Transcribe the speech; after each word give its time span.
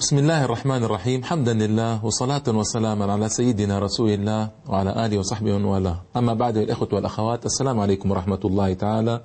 بسم 0.00 0.18
الله 0.18 0.44
الرحمن 0.44 0.84
الرحيم 0.84 1.24
حمدا 1.24 1.52
لله 1.52 2.04
وصلاة 2.04 2.42
وسلاما 2.48 3.12
على 3.12 3.28
سيدنا 3.28 3.78
رسول 3.78 4.10
الله 4.10 4.48
وعلى 4.68 5.06
آله 5.06 5.18
وصحبه 5.18 5.54
ومن 5.54 5.64
والاه 5.64 6.00
أما 6.16 6.34
بعد 6.34 6.56
الإخوة 6.56 6.88
والأخوات 6.92 7.46
السلام 7.46 7.80
عليكم 7.80 8.10
ورحمة 8.10 8.38
الله 8.44 8.72
تعالى 8.74 9.20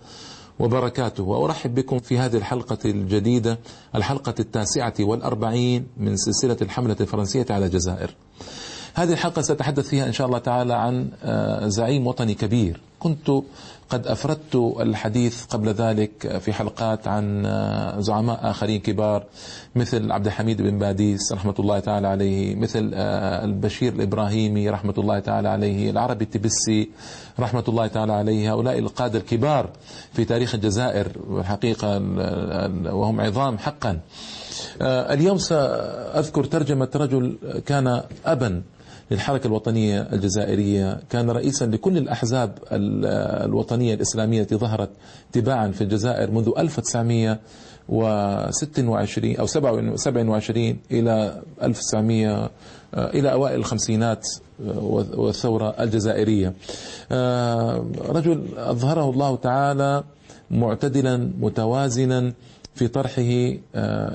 وبركاته 0.59 1.23
وأرحب 1.23 1.75
بكم 1.75 1.99
في 1.99 2.17
هذه 2.17 2.35
الحلقة 2.37 2.77
الجديدة 2.85 3.59
الحلقة 3.95 4.33
التاسعة 4.39 4.93
والأربعين 4.99 5.87
من 5.97 6.17
سلسلة 6.17 6.57
الحملة 6.61 6.95
الفرنسية 7.01 7.45
على 7.49 7.65
الجزائر 7.65 8.15
هذه 8.93 9.11
الحلقة 9.13 9.41
سأتحدث 9.41 9.87
فيها 9.89 10.07
إن 10.07 10.13
شاء 10.13 10.27
الله 10.27 10.39
تعالى 10.39 10.73
عن 10.73 11.09
زعيم 11.69 12.07
وطني 12.07 12.33
كبير 12.33 12.81
كنت 13.05 13.31
قد 13.89 14.07
أفردت 14.07 14.55
الحديث 14.79 15.45
قبل 15.45 15.69
ذلك 15.69 16.37
في 16.37 16.53
حلقات 16.53 17.07
عن 17.07 17.43
زعماء 17.99 18.39
آخرين 18.49 18.79
كبار 18.81 19.23
مثل 19.75 20.11
عبد 20.11 20.25
الحميد 20.25 20.61
بن 20.61 20.79
باديس 20.79 21.31
رحمة 21.31 21.53
الله 21.59 21.79
تعالى 21.79 22.07
عليه 22.07 22.55
مثل 22.55 22.93
البشير 23.45 23.93
الإبراهيمي 23.93 24.69
رحمة 24.69 24.93
الله 24.97 25.19
تعالى 25.19 25.49
عليه 25.49 25.89
العربي 25.89 26.23
التبسي 26.25 26.89
رحمة 27.39 27.63
الله 27.67 27.87
تعالى 27.87 28.13
عليه 28.13 28.53
هؤلاء 28.53 28.79
القادة 28.79 29.19
الكبار 29.19 29.69
في 30.13 30.25
تاريخ 30.25 30.55
الجزائر 30.55 31.07
الحقيقة 31.29 31.97
وهم 32.95 33.21
عظام 33.21 33.57
حقا. 33.57 33.99
اليوم 34.81 35.37
سأذكر 35.37 36.43
ترجمة 36.43 36.89
رجل 36.95 37.37
كان 37.65 38.01
أبا 38.25 38.61
للحركة 39.11 39.47
الوطنية 39.47 40.01
الجزائرية. 40.01 40.99
كان 41.09 41.29
رئيسا 41.29 41.65
لكل 41.65 41.97
الأحزاب 41.97 42.57
الوطنية 42.71 43.93
الإسلامية 43.93 44.41
التي 44.41 44.55
ظهرت 44.55 44.89
تباعا 45.31 45.71
في 45.71 45.83
الجزائر 45.83 46.31
منذ 46.31 46.51
1926 46.57 49.35
أو 49.35 49.45
27 49.95 50.77
إلى 50.91 51.41
1900 51.63 52.49
إلى 52.93 53.31
أوائل 53.31 53.55
الخمسينات 53.55 54.27
والثورة 55.17 55.75
الجزائرية. 55.79 56.53
رجل 58.09 58.47
أظهره 58.57 59.09
الله 59.09 59.35
تعالى 59.35 60.03
معتدلا 60.51 61.31
متوازنا 61.39 62.33
في 62.75 62.87
طرحه 62.87 63.53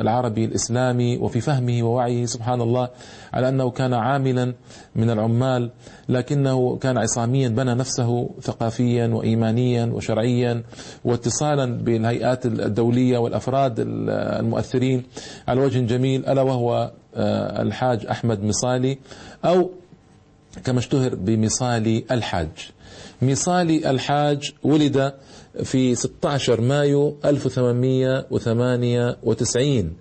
العربي 0.00 0.44
الإسلامي 0.44 1.16
وفي 1.18 1.40
فهمه 1.40 1.82
ووعيه 1.82 2.26
سبحان 2.26 2.60
الله 2.60 2.88
على 3.32 3.48
أنه 3.48 3.70
كان 3.70 3.94
عاملا 3.94 4.54
من 4.96 5.10
العمال 5.10 5.70
لكنه 6.08 6.76
كان 6.76 6.98
عصاميا 6.98 7.48
بنى 7.48 7.74
نفسه 7.74 8.30
ثقافيا 8.42 9.06
وايمانيا 9.06 9.86
وشرعيا 9.86 10.62
واتصالا 11.04 11.64
بالهيئات 11.84 12.46
الدولية 12.46 13.18
والأفراد 13.18 13.74
المؤثرين 13.78 15.02
على 15.48 15.60
وجه 15.60 15.78
جميل 15.80 16.26
ألا 16.26 16.42
وهو 16.42 16.90
الحاج 17.60 18.06
أحمد 18.06 18.42
مصالي 18.44 18.98
أو 19.44 19.70
كما 20.64 20.78
اشتهر 20.78 21.14
بمصالي 21.14 22.04
الحاج. 22.10 22.48
مصالي 23.22 23.90
الحاج 23.90 24.52
ولد 24.62 25.12
في 25.64 25.94
16 25.94 26.60
مايو 26.60 27.16
1898 27.24 29.92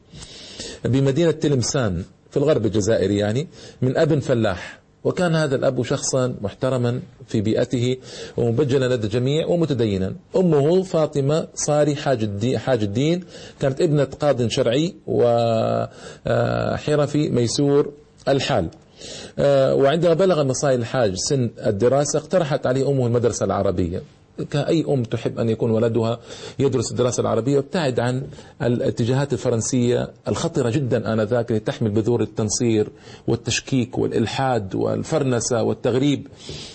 بمدينة 0.85 1.31
تلمسان 1.31 2.03
في 2.31 2.37
الغرب 2.37 2.65
الجزائري 2.65 3.17
يعني 3.17 3.47
من 3.81 3.97
أب 3.97 4.19
فلاح. 4.19 4.79
وكان 5.03 5.35
هذا 5.35 5.55
الأب 5.55 5.83
شخصا 5.83 6.35
محترما 6.41 7.01
في 7.27 7.41
بيئته 7.41 7.97
ومبجلا 8.37 8.95
لدى 8.95 9.07
الجميع 9.07 9.47
ومتدينا. 9.47 10.15
أمه 10.35 10.83
فاطمة 10.83 11.47
صاري 11.55 11.95
حاج 11.95 12.23
الدين, 12.23 12.57
حاج 12.57 12.83
الدين. 12.83 13.23
كانت 13.59 13.81
ابنة 13.81 14.03
قاض 14.03 14.47
شرعي 14.47 14.95
وحرفي 15.07 15.89
ميسور 17.29 17.91
الحال. 18.27 18.69
وعندما 19.79 20.13
بلغ 20.13 20.43
مصاي 20.43 20.75
الحاج 20.75 21.15
سن 21.15 21.49
الدراسة 21.65 22.19
اقترحت 22.19 22.65
عليه 22.67 22.89
أمه 22.89 23.07
المدرسة 23.07 23.45
العربية. 23.45 24.01
كأي 24.43 24.85
أم 24.89 25.03
تحب 25.03 25.39
أن 25.39 25.49
يكون 25.49 25.71
ولدها 25.71 26.19
يدرس 26.59 26.91
الدراسة 26.91 27.21
العربية 27.21 27.55
وابتعد 27.57 27.99
عن 27.99 28.23
الاتجاهات 28.61 29.33
الفرنسية 29.33 30.11
الخطرة 30.27 30.69
جدا 30.69 31.13
آنذاك 31.13 31.51
التي 31.51 31.65
تحمل 31.65 31.91
بذور 31.91 32.21
التنصير 32.21 32.89
والتشكيك 33.27 33.97
والإلحاد 33.97 34.75
والفرنسة 34.75 35.63
والتغريب. 35.63 36.27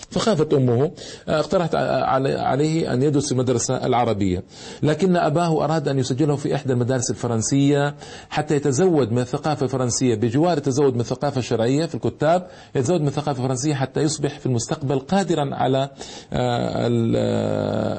فخافت 0.09 0.53
أمه 0.53 0.91
اقترحت 1.27 1.75
عليه 1.75 2.93
أن 2.93 3.03
يدرس 3.03 3.31
المدرسة 3.31 3.85
العربية. 3.85 4.43
لكن 4.83 5.15
أباه 5.15 5.63
أراد 5.63 5.87
أن 5.87 5.99
يسجله 5.99 6.35
في 6.35 6.55
إحدى 6.55 6.73
المدارس 6.73 7.09
الفرنسية 7.09 7.95
حتى 8.29 8.55
يتزود 8.55 9.11
من 9.11 9.19
الثقافة 9.19 9.63
الفرنسية. 9.63 10.15
بجوار 10.15 10.57
التزود 10.57 10.93
من 10.93 10.99
الثقافة 10.99 11.39
الشرعية 11.39 11.85
في 11.85 11.95
الكتاب 11.95 12.47
يتزود 12.75 13.01
من 13.01 13.07
الثقافة 13.07 13.43
الفرنسية 13.43 13.73
حتى 13.73 14.01
يصبح 14.01 14.39
في 14.39 14.45
المستقبل 14.45 14.99
قادرا 14.99 15.55
على 15.55 15.89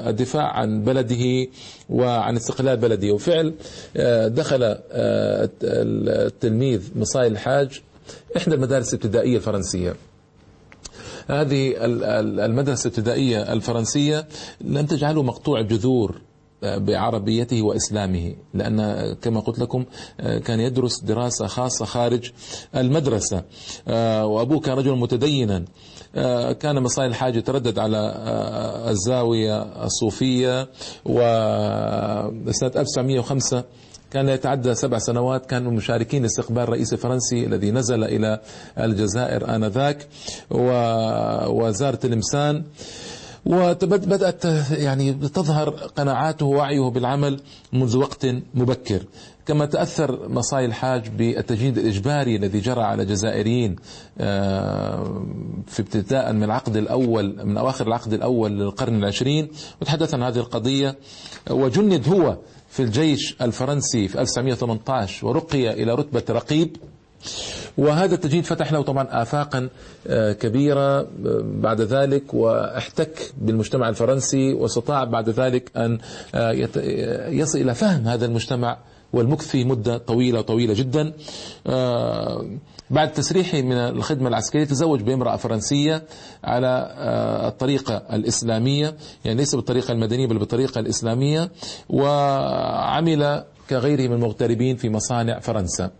الدفاع 0.09 0.43
عن 0.43 0.83
بلده 0.83 1.47
وعن 1.89 2.35
استقلال 2.35 2.77
بلده. 2.77 3.11
وفعل 3.11 3.53
دخل 4.27 4.77
التلميذ 5.61 6.81
مصاي 6.95 7.27
الحاج 7.27 7.81
إحدى 8.37 8.55
المدارس 8.55 8.93
الابتدائية 8.93 9.37
الفرنسية. 9.37 9.95
هذه 11.27 11.73
المدرسة 12.45 12.87
الابتدائية 12.87 13.53
الفرنسية 13.53 14.27
لم 14.61 14.85
تجعله 14.85 15.23
مقطوع 15.23 15.59
الجذور 15.59 16.21
بعربيته 16.61 17.61
وإسلامه 17.61 18.35
لأن 18.53 19.13
كما 19.21 19.39
قلت 19.39 19.59
لكم 19.59 19.85
كان 20.19 20.59
يدرس 20.59 20.99
دراسة 20.99 21.47
خاصة 21.47 21.85
خارج 21.85 22.31
المدرسة. 22.75 23.43
وأبوه 24.23 24.59
كان 24.59 24.77
رجلا 24.77 24.95
متدينا. 24.95 25.65
كان 26.59 26.79
مصاي 26.79 27.05
الحاج 27.07 27.35
يتردد 27.35 27.79
على 27.79 28.13
الزاوية 28.89 29.61
الصوفية 29.85 30.69
وسنه 31.05 32.71
1905 32.75 33.63
كان 34.11 34.29
يتعدى 34.29 34.75
سبع 34.75 34.97
سنوات 34.97 35.45
كانوا 35.45 35.71
مشاركين 35.71 36.21
لاستقبال 36.21 36.63
الرئيس 36.63 36.93
الفرنسي 36.93 37.45
الذي 37.45 37.71
نزل 37.71 38.03
إلى 38.03 38.39
الجزائر 38.79 39.55
آنذاك 39.55 40.07
وزار 41.49 41.93
تلمسان 41.93 42.63
وبدأت 43.45 44.45
يعني 44.71 45.13
تظهر 45.13 45.69
قناعاته 45.69 46.45
ووعيه 46.45 46.89
بالعمل 46.89 47.39
منذ 47.73 47.97
وقت 47.97 48.27
مبكر. 48.53 49.03
كما 49.47 49.65
تأثر 49.65 50.29
مصاي 50.29 50.65
الحاج 50.65 51.09
بالتجنيد 51.09 51.77
الإجباري 51.77 52.35
الذي 52.35 52.59
جرى 52.59 52.81
على 52.81 53.05
جزائريين 53.05 53.75
في 55.67 55.79
ابتداء 55.79 56.33
من 56.33 56.43
العقد 56.43 56.77
الأول 56.77 57.45
من 57.45 57.57
أواخر 57.57 57.87
العقد 57.87 58.13
الأول 58.13 58.51
للقرن 58.59 58.95
العشرين. 58.95 59.47
وتحدث 59.81 60.13
عن 60.13 60.23
هذه 60.23 60.37
القضية 60.37 60.95
وجند 61.49 62.07
هو 62.09 62.37
في 62.69 62.83
الجيش 62.83 63.35
الفرنسي 63.41 64.07
في 64.07 64.21
1918 64.21 65.27
ورقي 65.27 65.83
إلى 65.83 65.95
رتبة 65.95 66.23
رقيب. 66.29 66.77
وهذا 67.77 68.15
التجنيد 68.15 68.43
فتح 68.43 68.71
له 68.71 68.81
طبعا 68.81 69.07
آفاقا 69.21 69.69
كبيرة 70.39 71.07
بعد 71.43 71.81
ذلك 71.81 72.33
واحتك 72.33 73.31
بالمجتمع 73.37 73.89
الفرنسي 73.89 74.53
واستطاع 74.53 75.03
بعد 75.03 75.29
ذلك 75.29 75.71
أن 75.77 75.97
يصل 77.29 77.59
إلى 77.59 77.75
فهم 77.75 78.07
هذا 78.07 78.25
المجتمع. 78.25 78.77
والمكث 79.13 79.47
فيه 79.47 79.65
مدة 79.65 79.97
طويلة 79.97 80.41
طويلة 80.41 80.73
جدا. 80.73 81.13
بعد 82.89 83.11
تسريحه 83.13 83.61
من 83.61 83.77
الخدمة 83.77 84.29
العسكرية 84.29 84.63
تزوج 84.65 85.01
بامرأة 85.01 85.35
فرنسية 85.35 86.03
على 86.43 86.93
الطريقة 87.47 87.95
الإسلامية 88.13 88.95
يعني 89.25 89.37
ليس 89.37 89.55
بالطريقة 89.55 89.91
المدنية 89.91 90.27
بل 90.27 90.37
بالطريقة 90.37 90.79
الإسلامية 90.79 91.51
وعمل 91.89 93.43
كغيره 93.69 94.07
من 94.07 94.13
المغتربين 94.15 94.75
في 94.75 94.89
مصانع 94.89 95.39
فرنسا. 95.39 95.91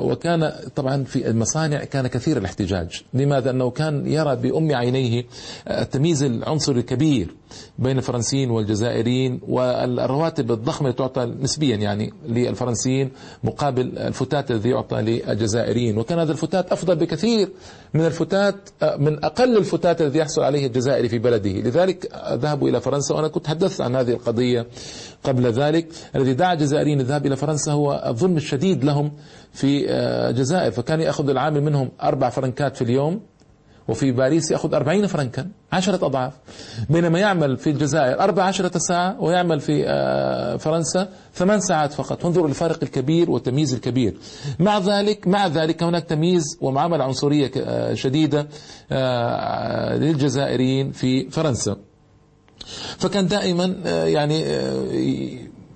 وكان 0.00 0.52
طبعا 0.76 1.04
في 1.04 1.30
المصانع 1.30 1.84
كان 1.84 2.06
كثير 2.06 2.36
الاحتجاج. 2.38 3.02
لماذا؟ 3.14 3.50
أنه 3.50 3.70
كان 3.70 4.06
يرى 4.06 4.36
بأم 4.36 4.74
عينيه 4.74 5.24
التمييز 5.68 6.22
العنصري 6.22 6.80
الكبير 6.80 7.34
بين 7.78 7.98
الفرنسيين 7.98 8.50
والجزائريين 8.50 9.40
والرواتب 9.48 10.52
الضخمة 10.52 10.90
تعطى 10.90 11.24
نسبيا 11.24 11.76
يعني 11.76 12.12
للفرنسيين 12.28 13.10
مقابل 13.44 13.98
الفتات 13.98 14.50
الذي 14.50 14.70
يعطى 14.70 15.02
للجزائريين. 15.02 15.98
وكان 15.98 16.18
هذا 16.18 16.32
الفتات 16.32 16.72
أفضل 16.72 16.96
بكثير 16.96 17.48
من 17.94 18.06
الفتات 18.06 18.56
من 18.98 19.24
أقل 19.24 19.56
الفتات 19.56 20.02
الذي 20.02 20.18
يحصل 20.18 20.42
عليه 20.42 20.66
الجزائري 20.66 21.08
في 21.08 21.18
بلده. 21.18 21.50
لذلك 21.50 22.10
ذهبوا 22.32 22.68
إلى 22.68 22.80
فرنسا 22.80 23.14
وأنا 23.14 23.28
كنت 23.28 23.44
تحدثت 23.44 23.80
عن 23.80 23.96
هذه 23.96 24.10
القضية 24.10 24.66
قبل 25.24 25.46
ذلك. 25.46 25.86
الذي 26.16 26.34
دعا 26.34 26.52
الجزائريين 26.52 27.00
الذهاب 27.00 27.26
إلى 27.26 27.36
فرنسا 27.36 27.72
هو 27.72 28.04
الظلم 28.06 28.36
الشديد 28.36 28.84
لهم 28.84 29.12
في 29.52 29.90
الجزائر. 29.90 30.70
فكان 30.70 31.00
يأخذ 31.00 31.28
العامل 31.28 31.60
منهم 31.60 31.90
أربع 32.02 32.30
فرنكات 32.30 32.76
في 32.76 32.82
اليوم. 32.82 33.20
وفي 33.88 34.12
باريس 34.12 34.50
يأخذ 34.50 34.74
أربعين 34.74 35.06
فرنكا 35.06 35.48
عشرة 35.72 36.06
أضعاف. 36.06 36.32
بينما 36.90 37.18
يعمل 37.18 37.56
في 37.56 37.70
الجزائر 37.70 38.20
أربع 38.20 38.42
عشرة 38.42 38.78
ساعة 38.78 39.20
ويعمل 39.20 39.60
في 39.60 39.84
آه، 39.86 40.56
فرنسا 40.56 41.08
ثمان 41.34 41.60
ساعات 41.60 41.92
فقط. 41.92 42.26
انظروا 42.26 42.48
الفارق 42.48 42.78
الكبير 42.82 43.30
والتمييز 43.30 43.74
الكبير. 43.74 44.16
مع 44.58 44.78
ذلك 44.78 45.28
مع 45.28 45.46
ذلك 45.46 45.82
هناك 45.82 46.04
تمييز 46.04 46.44
ومعاملة 46.60 47.04
عنصرية 47.04 47.50
آه، 47.56 47.94
شديدة 47.94 48.48
آه، 48.92 49.96
للجزائريين 49.96 50.92
في 50.92 51.30
فرنسا. 51.30 51.76
فكان 52.98 53.26
دائما 53.26 53.64
يعني 54.06 54.44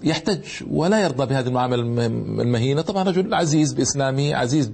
يحتج 0.05 0.45
ولا 0.71 1.01
يرضى 1.01 1.27
بهذه 1.27 1.47
المعاملة 1.47 2.07
المهينة. 2.43 2.83
طبعا 2.83 3.03
رجل 3.03 3.35
عزيز 3.35 3.73
بإسلامه 3.73 4.35
عزيز 4.35 4.73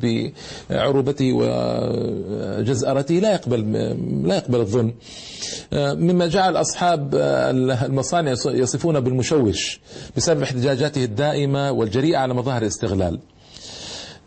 بعروبته 0.71 1.33
وجزأرته 1.33 3.15
لا 3.15 3.33
يقبل 3.33 3.73
لا 4.29 4.37
يقبل 4.37 4.61
الظلم. 4.61 4.95
مما 5.73 6.27
جعل 6.27 6.57
أصحاب 6.57 7.11
المصانع 7.15 8.35
يصفون 8.47 9.01
بالمشوش 9.01 9.81
بسبب 10.17 10.43
احتجاجاته 10.43 11.05
الدائمة 11.05 11.73
والجريئة 11.73 12.19
على 12.19 12.35
مظاهر 12.35 12.63
الاستغلال. 12.63 13.21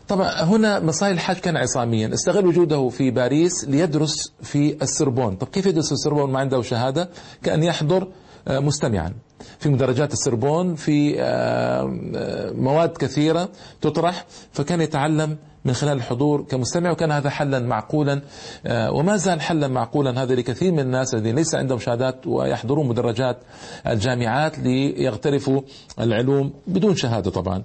طبعا 0.08 0.42
هنا 0.42 0.80
مصايل 0.80 1.14
الحاج 1.14 1.36
كان 1.36 1.56
عصاميا. 1.56 2.14
استغل 2.14 2.46
وجوده 2.46 2.88
في 2.88 3.10
باريس 3.10 3.64
ليدرس 3.64 4.32
في 4.42 4.76
السربون. 4.82 5.36
طب 5.36 5.46
كيف 5.48 5.66
يدرس 5.66 5.86
في 5.86 5.92
السربون 5.92 6.30
ما 6.30 6.38
عنده 6.38 6.62
شهادة؟ 6.62 7.10
كأن 7.42 7.62
يحضر 7.62 8.08
مستمعا. 8.48 9.12
في 9.58 9.68
مدرجات 9.68 10.12
السربون 10.12 10.74
في 10.74 11.22
آه، 11.22 11.98
آه، 12.16 12.50
مواد 12.50 12.96
كثيرة 12.96 13.48
تطرح 13.80 14.24
فكان 14.52 14.80
يتعلم 14.80 15.36
من 15.64 15.72
خلال 15.72 15.96
الحضور 15.96 16.42
كمستمع 16.42 16.90
وكان 16.90 17.10
هذا 17.10 17.30
حلا 17.30 17.58
معقولا 17.58 18.22
آه، 18.66 18.92
وما 18.92 19.16
زال 19.16 19.40
حلا 19.40 19.68
معقولا 19.68 20.22
هذا 20.22 20.34
لكثير 20.34 20.72
من 20.72 20.80
الناس 20.80 21.14
الذين 21.14 21.34
ليس 21.34 21.54
عندهم 21.54 21.78
شهادات 21.78 22.26
ويحضرون 22.26 22.88
مدرجات 22.88 23.38
الجامعات 23.86 24.58
ليغترفوا 24.58 25.60
العلوم 26.00 26.52
بدون 26.66 26.96
شهادة 26.96 27.30
طبعا. 27.30 27.62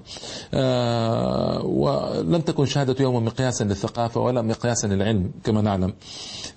آه، 0.54 1.66
ولم 1.66 2.42
تكن 2.42 2.66
شهادة 2.66 2.96
يوم 3.00 3.26
مقياسا 3.26 3.64
للثقافة 3.64 4.22
ولا 4.22 4.42
مقياسا 4.42 4.88
للعلم 4.88 5.32
كما 5.44 5.62
نعلم. 5.62 5.94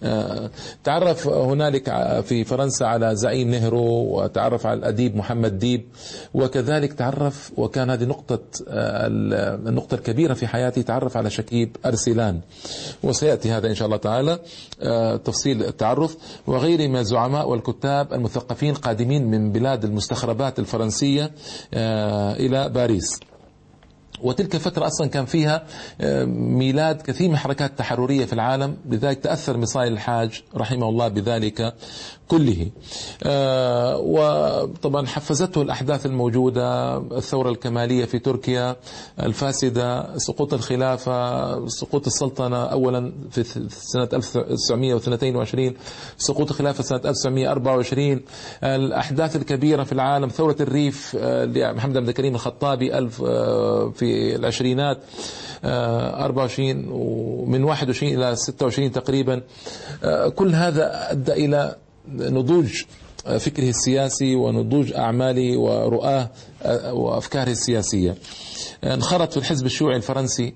آه، 0.03 0.51
تعرف 0.85 1.29
هنالك 1.29 1.91
في 2.25 2.45
فرنسا 2.45 2.85
على 2.85 3.17
زعيم 3.17 3.51
نهرو 3.51 3.81
وتعرف 3.83 4.67
على 4.67 4.79
الأديب 4.79 5.17
محمد 5.17 5.59
ديب 5.59 5.85
وكذلك 6.35 6.93
تعرف 6.93 7.53
وكان 7.57 7.91
هذه 7.91 8.05
نقطة 8.05 8.41
النقطة 8.69 9.95
الكبيرة 9.95 10.35
في 10.35 10.47
حياتي 10.47 10.83
تعرف 10.83 11.17
على 11.17 11.30
شكيب 11.31 11.77
أرسلان. 11.87 12.41
وسيأتي 13.03 13.51
هذا 13.51 13.69
إن 13.69 13.75
شاء 13.75 13.87
الله 13.87 13.97
تعالى 13.97 14.39
آه، 14.83 15.17
تفصيل 15.17 15.63
التعرف. 15.63 16.17
وغيره 16.47 16.87
من 16.87 16.97
الزعماء 16.97 17.49
والكتاب 17.49 18.13
المثقفين 18.13 18.75
قادمين 18.75 19.27
من 19.27 19.53
بلاد 19.53 19.85
المستخربات 19.85 20.59
الفرنسية 20.59 21.31
آه، 21.75 22.33
إلى 22.33 22.69
باريس. 22.69 23.21
وتلك 24.23 24.55
الفترة 24.55 24.87
أصلا 24.87 25.07
كان 25.07 25.25
فيها 25.25 25.65
آه، 26.01 26.25
ميلاد 26.25 27.03
كثير 27.03 27.29
من 27.29 27.35
الحركات 27.35 27.71
التحررية 27.71 28.25
في 28.25 28.33
العالم 28.33 28.77
لذلك 28.89 29.19
تأثر 29.19 29.57
مصايل 29.57 29.93
الحاج 29.93 30.43
رحمه 30.57 30.89
الله 30.89 31.09
بذلك 31.09 31.75
كله. 32.29 32.71
آه، 33.23 33.99
وطبعا 33.99 35.07
حفزته 35.07 35.63
الأحداث 35.63 36.07
الموجودة 36.07 36.97
الثورة 36.97 37.51
الكمالية 37.51 38.05
في 38.05 38.19
تركيا 38.19 38.77
الفاسدة 39.23 40.19
سقوط 40.19 40.55
الخلافة 40.55 41.67
سقوط 41.67 42.07
السلطنة 42.07 42.65
أولا 42.65 43.13
في 43.31 43.43
سنة 43.69 44.09
1922 44.13 45.75
سقوط 46.19 46.51
الخلافة 46.51 46.83
سنة 46.83 47.01
1924 47.05 48.21
الأحداث 48.65 49.37
الكبيرة 49.37 49.85
في 49.85 49.93
العالم 49.93 50.29
ثورة 50.29 50.57
الريف 50.61 51.17
آه، 51.21 51.45
لمحمد 51.45 51.99
بن 51.99 52.11
كريم 52.11 52.35
الخطابي 52.35 52.99
ألف 52.99 53.23
آه، 53.27 53.91
في 54.11 54.37
العشرينات 54.37 54.99
24 55.65 56.87
ومن 56.91 57.65
21 57.65 58.13
إلى 58.15 58.37
26 58.37 58.93
تقريبا. 58.93 59.43
كل 60.35 60.55
هذا 60.55 61.11
أدى 61.13 61.33
إلى 61.33 61.77
نضوج 62.09 62.83
فكره 63.39 63.69
السياسي 63.69 64.35
ونضوج 64.35 64.93
أعماله 64.93 65.59
ورؤاه 65.59 66.31
وأفكاره 66.93 67.51
السياسية. 67.51 68.15
انخرط 68.85 69.31
في 69.33 69.37
الحزب 69.37 69.67
الشيوعي 69.67 69.97
الفرنسي 69.97 70.55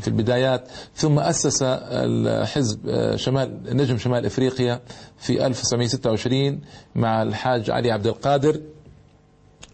في 0.00 0.08
البدايات 0.08 0.68
ثم 0.94 1.18
أسس 1.18 1.62
الحزب 1.62 2.78
شمال 3.16 3.60
نجم 3.76 3.98
شمال 3.98 4.26
إفريقيا 4.26 4.80
في 5.18 5.46
1926 5.46 6.60
مع 6.94 7.22
الحاج 7.22 7.70
علي 7.70 7.90
عبد 7.90 8.06
القادر. 8.06 8.60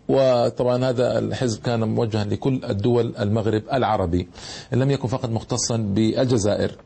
وطبعا 0.08 0.84
هذا 0.84 1.19
الحزب 1.19 1.62
كان 1.62 1.84
موجها 1.84 2.25
لكل 2.25 2.60
الدول 2.64 3.16
المغرب 3.16 3.62
العربي 3.72 4.28
لم 4.72 4.90
يكن 4.90 5.08
فقط 5.08 5.28
مختصا 5.31 5.76
بالجزائر. 5.76 6.78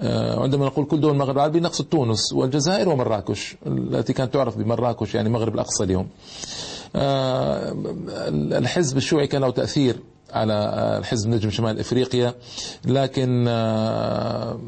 آه، 0.00 0.42
عندما 0.42 0.66
نقول 0.66 0.84
كل 0.84 1.00
دول 1.00 1.12
المغرب 1.12 1.36
العربي 1.36 1.60
نقصد 1.60 1.84
تونس 1.84 2.32
والجزائر 2.32 2.88
ومراكش 2.88 3.56
التي 3.66 4.12
كانت 4.12 4.34
تعرف 4.34 4.56
بمراكش 4.56 5.14
يعني 5.14 5.28
المغرب 5.28 5.54
الأقصى 5.54 5.84
اليوم. 5.84 6.08
آه، 6.96 7.74
الحزب 8.58 8.96
الشيوعي 8.96 9.26
كان 9.26 9.40
له 9.40 9.50
تأثير 9.50 9.96
على 10.32 10.54
الحزب 10.98 11.30
نجم 11.30 11.50
شمال 11.50 11.78
إفريقيا 11.78 12.34
لكن 12.84 13.44
آه، 13.48 14.60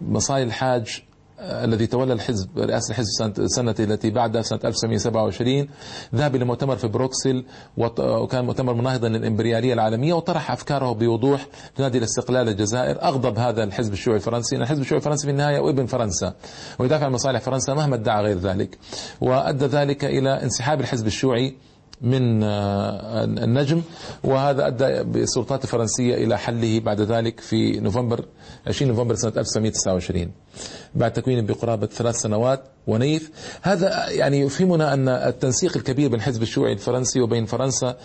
مصايل 0.00 0.46
الحاج 0.46 1.02
الذي 1.40 1.86
تولى 1.86 2.12
الحزب 2.12 2.58
رئاسة 2.58 2.90
الحزب 2.90 3.08
سنة, 3.18 3.34
السنة 3.38 3.74
التي 3.80 4.10
بعدها 4.10 4.42
سنة 4.42 4.60
1927 4.64 5.68
ذهب 6.14 6.36
إلى 6.36 6.44
مؤتمر 6.44 6.76
في 6.76 6.88
بروكسل 6.88 7.44
وكان 7.76 8.44
مؤتمر 8.44 8.74
مناهضا 8.74 9.08
للإمبريالية 9.08 9.74
العالمية 9.74 10.14
وطرح 10.14 10.50
أفكاره 10.50 10.92
بوضوح 10.92 11.46
تنادي 11.76 11.98
لاستقلال 11.98 12.48
الجزائر. 12.48 13.02
أغضب 13.02 13.38
هذا 13.38 13.64
الحزب 13.64 13.92
الشيوعي 13.92 14.18
الفرنسي 14.18 14.56
أن 14.56 14.62
الحزب 14.62 14.80
الشيوعي 14.80 14.98
الفرنسي 14.98 15.26
في 15.26 15.30
النهاية 15.32 15.60
وابن 15.60 15.86
فرنسا 15.86 16.34
ويدافع 16.78 17.06
عن 17.06 17.12
مصالح 17.12 17.40
فرنسا 17.40 17.74
مهما 17.74 17.94
ادعى 17.94 18.22
غير 18.22 18.38
ذلك 18.38 18.78
وأدى 19.20 19.64
ذلك 19.66 20.04
إلى 20.04 20.42
انسحاب 20.42 20.80
الحزب 20.80 21.06
الشيوعي 21.06 21.56
من 22.00 22.42
آه، 22.42 23.24
النجم 23.24 23.82
وهذا 24.24 24.66
أدى 24.66 25.02
بالسلطات 25.02 25.64
الفرنسية 25.64 26.14
إلى 26.14 26.38
حله 26.38 26.80
بعد 26.80 27.00
ذلك 27.00 27.40
في 27.40 27.80
نوفمبر 27.80 28.24
20 28.66 28.90
نوفمبر 28.90 29.14
سنة 29.14 29.32
1929 29.36 30.30
بعد 30.94 31.12
تكوين 31.12 31.46
بقرابة 31.46 31.86
ثلاث 31.86 32.16
سنوات 32.16 32.62
ونيف. 32.86 33.30
هذا 33.62 34.08
يعني 34.10 34.40
يفهمنا 34.40 34.94
أن 34.94 35.08
التنسيق 35.08 35.76
الكبير 35.76 36.08
بين 36.08 36.18
الحزب 36.18 36.42
الشيوعي 36.42 36.72
الفرنسي 36.72 37.20
وبين 37.20 37.46
فرنسا 37.46 37.96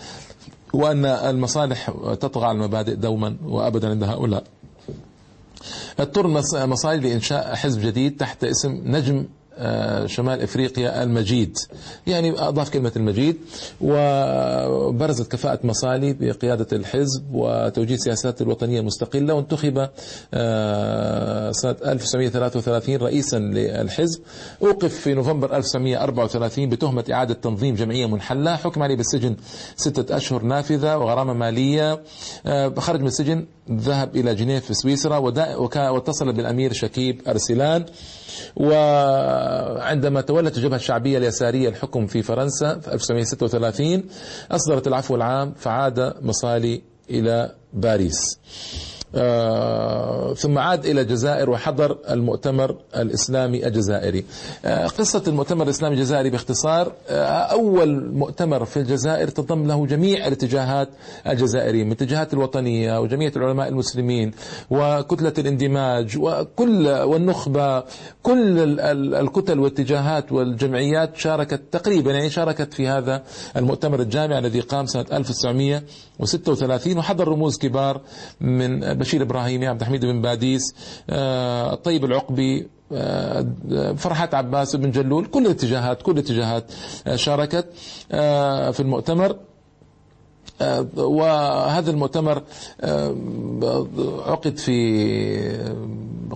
وأن 0.72 1.04
المصالح 1.04 1.90
تطغى 2.20 2.46
على 2.46 2.56
المبادئ 2.56 2.94
دوما 2.94 3.36
وأبدا 3.44 3.90
عند 3.90 4.02
هؤلاء. 4.02 4.44
اضطر 6.00 6.26
مصالح 6.66 7.04
لإنشاء 7.04 7.54
حزب 7.54 7.80
جديد 7.86 8.16
تحت 8.16 8.44
اسم 8.44 8.82
نجم 8.84 9.26
شمال 10.06 10.42
إفريقيا 10.42 11.02
المجيد. 11.02 11.56
يعني 12.06 12.30
أضاف 12.30 12.70
كلمة 12.70 12.92
المجيد. 12.96 13.36
وبرزت 13.80 15.32
كفاءة 15.32 15.60
مصالي 15.66 16.12
بقيادة 16.12 16.66
الحزب 16.72 17.24
وتوجيه 17.32 17.96
سياسات 17.96 18.42
الوطنية 18.42 18.80
المستقلة 18.80 19.34
وانتخب 19.34 19.88
آه، 20.34 21.52
سنة 21.52 21.76
1933 21.86 22.96
رئيسا 22.96 23.36
للحزب. 23.38 24.20
أوقف 24.62 24.94
في 24.94 25.14
نوفمبر 25.14 25.56
1934 25.56 26.68
بتهمة 26.68 27.04
إعادة 27.12 27.34
تنظيم 27.34 27.74
جمعية 27.74 28.06
منحلة. 28.06 28.56
حكم 28.56 28.82
عليه 28.82 28.96
بالسجن 28.96 29.36
ستة 29.76 30.16
أشهر 30.16 30.42
نافذة 30.42 30.96
وغرامة 30.96 31.32
مالية. 31.32 32.02
آه، 32.46 32.74
خرج 32.78 33.00
من 33.00 33.06
السجن 33.06 33.44
ذهب 33.70 34.16
إلى 34.16 34.34
جنيف 34.34 34.64
في 34.66 34.74
سويسرا 34.74 35.16
واتصل 35.90 36.32
بالأمير 36.32 36.72
شكيب 36.72 37.22
أرسلان. 37.28 37.84
وعندما 38.56 40.20
تولت 40.20 40.56
الجبهة 40.56 40.76
الشعبية 40.76 41.18
اليسارية 41.18 41.68
الحكم 41.68 42.06
في 42.06 42.22
فرنسا 42.22 42.78
في 42.78 42.92
1936 42.92 44.04
أصدرت 44.50 44.86
العفو 44.86 45.14
العام 45.14 45.54
فعاد 45.54 46.14
مصالي 46.22 46.82
إلى 47.10 47.54
باريس. 47.72 48.38
ثم 50.34 50.58
عاد 50.58 50.86
إلى 50.86 51.00
الجزائر 51.00 51.50
وحضر 51.50 51.98
المؤتمر 52.10 52.76
الإسلامي 52.96 53.66
الجزائري. 53.66 54.24
آه، 54.64 54.86
قصة 54.86 55.22
المؤتمر 55.26 55.64
الإسلامي 55.64 55.94
الجزائري 55.94 56.30
باختصار 56.30 56.92
آه، 57.08 57.24
أول 57.24 58.12
مؤتمر 58.14 58.64
في 58.64 58.76
الجزائر 58.76 59.28
تضم 59.28 59.66
له 59.66 59.86
جميع 59.86 60.26
الاتجاهات 60.26 60.88
الجزائرية 61.26 61.84
من 61.84 61.92
الاتجاهات 61.92 62.32
الوطنية 62.34 63.00
وجميع 63.00 63.30
العلماء 63.36 63.68
المسلمين 63.68 64.32
وكتلة 64.70 65.32
الاندماج 65.38 66.18
وكل 66.18 66.88
والنخبة 66.88 67.80
كل 68.22 68.80
الكتل 69.14 69.58
والاتجاهات 69.58 70.32
والجمعيات 70.32 71.16
شاركت 71.16 71.60
تقريبا 71.72 72.12
يعني 72.12 72.30
شاركت 72.30 72.74
في 72.74 72.88
هذا 72.88 73.22
المؤتمر 73.56 74.00
الجامعي 74.00 74.38
الذي 74.38 74.60
قام 74.60 74.86
سنة 74.86 75.06
1900 75.12 75.82
و36 76.22 76.96
وحضر 76.96 77.28
رموز 77.28 77.58
كبار 77.58 78.00
من 78.40 78.80
بشير 78.80 79.22
إبراهيمي 79.22 79.66
عبد 79.66 79.80
الحميد 79.80 80.04
بن 80.04 80.20
باديس 80.22 80.74
الطيب 81.10 82.04
العقبي 82.04 82.68
فرحات 83.96 84.34
عباس 84.34 84.76
بن 84.76 84.90
جلول 84.90 85.26
كل 85.26 85.46
الاتجاهات 85.46 86.02
كل 86.02 86.12
الاتجاهات 86.12 86.64
شاركت 87.14 87.66
في 88.72 88.80
المؤتمر. 88.80 89.36
وهذا 90.96 91.90
المؤتمر 91.90 92.42
عقد 94.26 94.56
في 94.58 95.74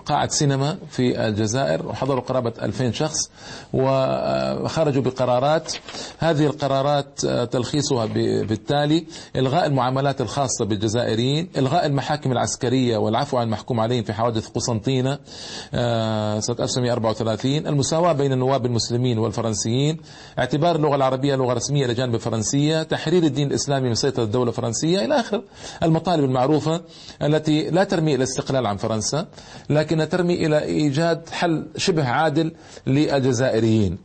قاعة 0.06 0.28
سينما 0.28 0.76
في 0.90 1.26
الجزائر 1.28 1.86
وحضروا 1.86 2.20
قرابة 2.20 2.52
2000 2.62 2.90
شخص 2.90 3.30
وخرجوا 3.72 5.02
بقرارات. 5.02 5.72
هذه 6.18 6.46
القرارات 6.46 7.26
تلخيصها 7.26 8.06
بالتالي 8.42 9.04
إلغاء 9.36 9.66
المعاملات 9.66 10.20
الخاصة 10.20 10.64
بالجزائريين 10.64 11.48
إلغاء 11.58 11.86
المحاكم 11.86 12.32
العسكرية 12.32 12.96
والعفو 12.96 13.36
عن 13.36 13.46
المحكوم 13.46 13.80
عليهم 13.80 14.02
في 14.02 14.12
حوادث 14.12 14.48
قسنطينة 14.48 15.18
سنة 16.40 16.56
1934 16.60 17.66
المساواة 17.66 18.12
بين 18.12 18.32
النواب 18.32 18.66
المسلمين 18.66 19.18
والفرنسيين 19.18 19.96
اعتبار 20.38 20.76
اللغة 20.76 20.96
العربية 20.96 21.34
لغة 21.36 21.52
رسمية 21.52 21.86
لجانب 21.86 22.14
الفرنسية 22.14 22.82
تحرير 22.82 23.22
الدين 23.22 23.48
الإسلامي 23.48 23.88
من 23.88 23.94
سيطرة 24.14 24.24
الدولة 24.24 24.50
الفرنسية 24.50 25.04
إلى 25.04 25.20
آخر. 25.20 25.42
المطالب 25.82 26.24
المعروفة 26.24 26.80
التي 27.22 27.70
لا 27.70 27.84
ترمي 27.84 28.14
إلى 28.14 28.24
الاستقلال 28.24 28.66
عن 28.66 28.76
فرنسا 28.76 29.26
لكنها 29.70 30.04
ترمي 30.04 30.46
إلى 30.46 30.62
إيجاد 30.64 31.28
حل 31.28 31.66
شبه 31.76 32.04
عادل 32.08 32.52
للجزائريين. 32.86 33.98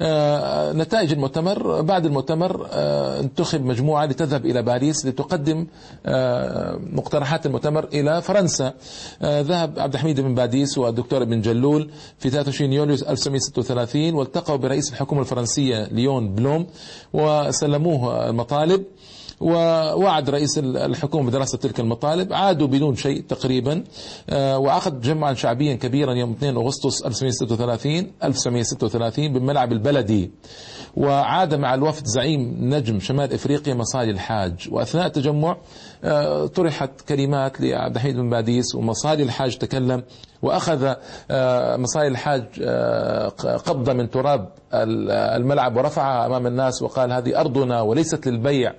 آه، 0.00 0.72
نتائج 0.72 1.12
المؤتمر 1.12 1.80
بعد 1.80 2.06
المؤتمر 2.06 2.68
آه، 2.72 3.20
انتخب 3.20 3.64
مجموعة 3.64 4.06
لتذهب 4.06 4.46
إلى 4.46 4.62
باريس 4.62 5.06
لتقدم 5.06 5.66
آه، 6.06 6.78
مقترحات 6.92 7.46
المؤتمر 7.46 7.84
إلى 7.84 8.22
فرنسا. 8.22 8.74
ذهب 9.22 9.78
عبد 9.78 9.94
الحميد 9.94 10.20
بن 10.20 10.34
باديس 10.34 10.78
والدكتور 10.78 11.22
ابن 11.22 11.40
جلول 11.40 11.90
في 12.18 12.30
23 12.30 12.72
يوليو 12.72 12.94
1936 12.94 14.14
والتقوا 14.14 14.56
برئيس 14.56 14.92
الحكومة 14.92 15.20
الفرنسية 15.20 15.84
ليون 15.84 16.34
بلوم 16.34 16.66
وسلموه 17.12 18.28
المطالب. 18.28 18.84
ووعد 19.40 20.30
رئيس 20.30 20.58
الحكومة 20.58 21.30
بدراسة 21.30 21.58
تلك 21.58 21.80
المطالب. 21.80 22.32
عادوا 22.32 22.66
بدون 22.66 22.96
شيء 22.96 23.24
تقريبا. 23.28 23.84
آه، 24.30 24.58
وعقد 24.58 25.00
جمعا 25.00 25.34
شعبيا 25.34 25.74
كبيرا 25.74 26.14
يوم 26.14 26.32
2 26.32 26.56
أغسطس 26.56 27.02
1936 27.02 28.12
1936 28.24 29.32
بالملعب 29.32 29.72
البلدي. 29.72 30.30
وعاد 30.96 31.54
مع 31.54 31.74
الوفد 31.74 32.06
زعيم 32.06 32.56
نجم 32.60 33.00
شمال 33.00 33.32
إفريقيا 33.32 33.74
مصالي 33.74 34.10
الحاج. 34.10 34.68
وأثناء 34.72 35.06
التجمع 35.06 35.56
آه، 36.04 36.46
طرحت 36.46 37.00
كلمات 37.08 37.60
لعبد 37.60 37.94
الحميد 37.94 38.16
بن 38.16 38.30
باديس 38.30 38.74
ومصالي 38.74 39.22
الحاج 39.22 39.58
تكلم 39.58 40.02
وأخذ 40.42 40.94
آه، 41.30 41.76
مصالي 41.76 42.08
الحاج 42.08 42.44
قبضة 43.66 43.92
من 43.92 44.10
تراب 44.10 44.48
الملعب 44.72 45.76
ورفعها 45.76 46.26
أمام 46.26 46.46
الناس 46.46 46.82
وقال 46.82 47.12
هذه 47.12 47.40
أرضنا 47.40 47.80
وليست 47.80 48.28
للبيع. 48.28 48.74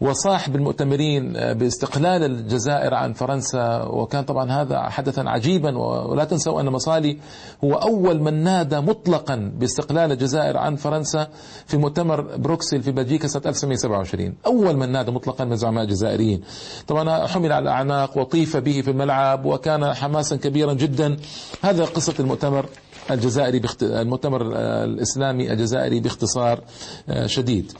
وصاح 0.00 0.50
بالمؤتمرين 0.50 1.32
باستقلال 1.32 2.24
الجزائر 2.24 2.94
عن 2.94 3.12
فرنسا 3.12 3.82
وكان 3.82 4.24
طبعا 4.24 4.50
هذا 4.62 4.82
حدثا 4.82 5.20
عجيبا 5.20 5.78
ولا 5.78 6.24
تنسوا 6.24 6.60
أن 6.60 6.66
مصالي 6.68 7.18
هو 7.64 7.74
أول 7.74 8.20
من 8.22 8.34
نادى 8.42 8.80
مطلقا 8.80 9.52
باستقلال 9.58 10.12
الجزائر 10.12 10.56
عن 10.56 10.76
فرنسا 10.76 11.28
في 11.66 11.76
مؤتمر 11.76 12.36
بروكسل 12.36 12.82
في 12.82 12.90
بلجيكا 12.90 13.28
سنة 13.28 13.42
1927 13.46 14.34
أول 14.46 14.76
من 14.76 14.92
نادى 14.92 15.10
مطلقا 15.10 15.44
من 15.44 15.56
زعماء 15.56 15.84
الجزائريين. 15.84 16.40
طبعا 16.88 17.26
حمل 17.26 17.52
على 17.52 17.62
الأعناق 17.62 18.18
وطيف 18.18 18.56
به 18.56 18.80
في 18.80 18.90
الملعب 18.90 19.44
وكان 19.44 19.94
حماسا 19.94 20.36
كبيرا 20.36 20.72
جدا. 20.72 21.16
هذا 21.62 21.84
قصة 21.84 22.14
المؤتمر 22.20 22.66
الجزائري 23.10 23.58
بخت... 23.58 23.82
المؤتمر 23.82 24.42
الإسلامي 24.84 25.52
الجزائري 25.52 26.00
باختصار 26.00 26.60
آه، 27.08 27.26
شديد. 27.26 27.72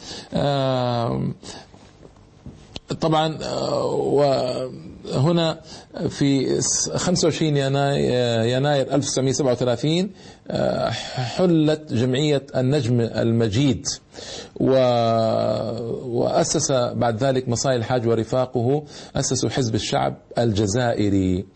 طبعا 3.00 3.38
آه، 3.42 3.84
وهنا 5.14 5.60
في 6.08 6.60
25 6.96 7.56
يناير, 7.56 8.56
يناير 8.56 8.94
1937 8.94 10.10
آه، 10.50 10.90
حلت 10.90 11.92
جمعية 11.92 12.46
النجم 12.56 13.00
المجيد. 13.00 13.86
و... 14.60 14.70
وأسس 16.18 16.72
بعد 16.72 17.24
ذلك 17.24 17.48
مصاي 17.48 17.76
الحاج 17.76 18.08
ورفاقه 18.08 18.84
أسسوا 19.16 19.50
حزب 19.50 19.74
الشعب 19.74 20.16
الجزائري. 20.38 21.46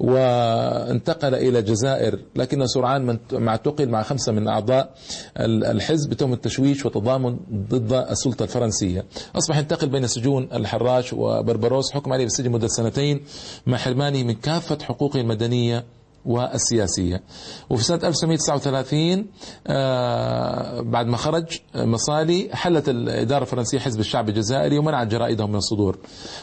وانتقل 0.00 1.34
إلى 1.34 1.58
الجزائر 1.58 2.18
لكن 2.36 2.66
سرعان 2.66 3.18
مع 3.32 3.52
اعتقل 3.52 3.88
مع 3.88 4.02
خمسة 4.02 4.32
من 4.32 4.48
أعضاء 4.48 4.94
الحزب 5.40 6.10
بتهم 6.10 6.32
التشويش 6.32 6.86
وتضامن 6.86 7.36
ضد 7.52 7.92
السلطة 7.92 8.42
الفرنسية. 8.42 9.04
أصبح 9.36 9.58
ينتقل 9.58 9.88
بين 9.88 10.06
سجون 10.06 10.48
الحراش 10.52 11.12
وبربروس 11.12 11.92
حكم 11.92 12.12
عليه 12.12 12.24
بالسجن 12.24 12.50
مدة 12.50 12.68
سنتين 12.68 13.24
مع 13.66 13.78
حرمانه 13.78 14.22
من 14.22 14.34
كافة 14.34 14.78
حقوقه 14.82 15.20
المدنية 15.20 15.84
والسياسية. 16.28 17.22
وفي 17.70 17.84
سنة 17.84 18.00
1939 18.04 19.26
آه، 19.66 20.80
بعد 20.80 21.06
ما 21.06 21.16
خرج 21.16 21.58
مصالي 21.74 22.48
حلت 22.52 22.88
الإدارة 22.88 23.42
الفرنسية 23.42 23.78
حزب 23.78 24.00
الشعب 24.00 24.28
الجزائري 24.28 24.78
ومنعت 24.78 25.06
جرائدهم 25.06 25.50
من 25.50 25.56
الصدور. 25.56 25.98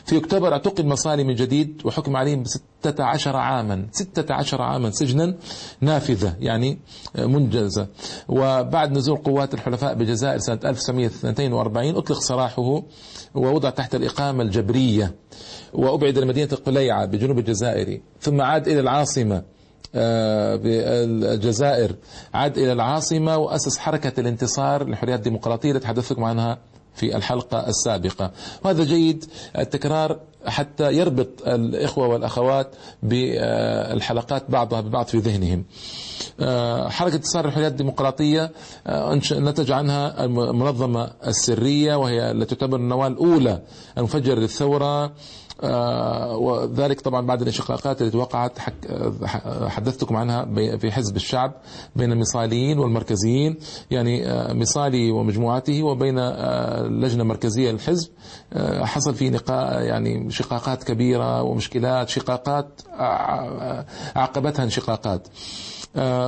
في 0.06 0.18
أكتوبر 0.18 0.54
اعتقل 0.54 0.86
مصالي 0.86 1.24
من 1.24 1.36
جديد 1.36 1.82
وحكم 1.86 2.16
عليهم 2.18 2.44
ب 2.44 2.48
16 2.82 3.36
عاما 3.38 3.88
16 3.92 4.62
عاما 4.62 4.92
سجنا 4.92 5.36
نافذة 5.82 6.36
يعني 6.40 6.80
منجزة. 7.18 7.88
وبعد 8.30 8.92
نزول 8.92 9.18
قوات 9.18 9.54
الحلفاء 9.54 9.94
بالجزائر 9.94 10.38
سنة 10.38 10.60
1942 10.66 11.96
أطلق 11.96 12.20
سراحه 12.20 12.84
ووضع 13.36 13.70
تحت 13.70 13.96
الإقامة 13.96 14.44
الجبرية. 14.44 15.16
وأبعد 15.74 16.18
لمدينة 16.18 16.50
القليعة 16.52 17.06
بجنوب 17.06 17.40
الجزائر 17.40 18.02
ثم 18.22 18.42
عاد 18.42 18.68
إلى 18.68 18.80
العاصمة. 18.80 19.36
آه، 19.36 19.55
بالجزائر. 20.58 21.96
عاد 22.34 22.58
إلى 22.58 22.74
العاصمة 22.74 23.38
وأسس 23.38 23.78
حركة 23.78 24.20
الانتصار 24.20 24.84
للحريات 24.84 25.20
الديمقراطية 25.20 25.72
التي 25.72 25.84
تحدثتكم 25.84 26.24
عنها 26.24 26.58
في 26.96 27.16
الحلقة 27.16 27.68
السابقة. 27.68 28.32
وهذا 28.64 28.84
جيد 28.84 29.26
التكرار 29.58 30.20
حتى 30.46 30.94
يربط 30.94 31.28
الإخوة 31.48 32.08
والأخوات 32.08 32.76
بالحلقات 33.04 34.52
بعضها 34.52 34.82
ببعض 34.82 35.06
في 35.06 35.18
ذهنهم. 35.18 35.66
آه، 36.40 36.90
حركة 36.90 37.16
انتصار 37.16 37.46
الحريات 37.46 37.72
الديمقراطية 37.72 38.52
آه، 38.88 39.20
نتج 39.32 39.72
عنها 39.72 40.26
المنظمة 40.26 41.12
السرية 41.28 41.96
وهي 41.96 42.32
التي 42.32 42.56
تعتبر 42.56 42.78
النواة 42.78 43.08
الأولى 43.08 43.62
المفجرة 43.98 44.36
للثورة. 44.36 45.06
آه، 45.06 45.12
وذلك 45.64 47.02
طبعا 47.02 47.26
بعد 47.26 47.42
الانشقاقات 47.42 48.02
التي 48.02 48.18
وقعت 48.18 48.60
آه، 48.90 49.68
حدثتكم 49.68 50.16
عنها 50.16 50.46
في 50.78 50.92
حزب 50.92 51.16
الشعب 51.16 51.54
بين 51.96 52.12
المصاليين 52.12 52.80
والمركزيين 52.80 53.58
يعني 53.92 54.28
آه، 54.28 54.54
مصالي 54.54 55.12
ومجموعته 55.12 55.84
وبين 55.84 56.20
اللجنة 56.20 57.22
المركزية 57.22 57.72
للحزب. 57.72 58.10
حصل 58.82 59.16
في 59.16 59.30
نقاء 59.30 59.82
يعني 59.82 60.32
شقاقات 60.32 60.84
كبيرة 60.84 61.42
ومشكلات 61.42 62.10
شقاقات 62.10 62.82
عقبتها 64.16 64.64
انشقاقات. 64.64 65.28
آه، 65.28 65.32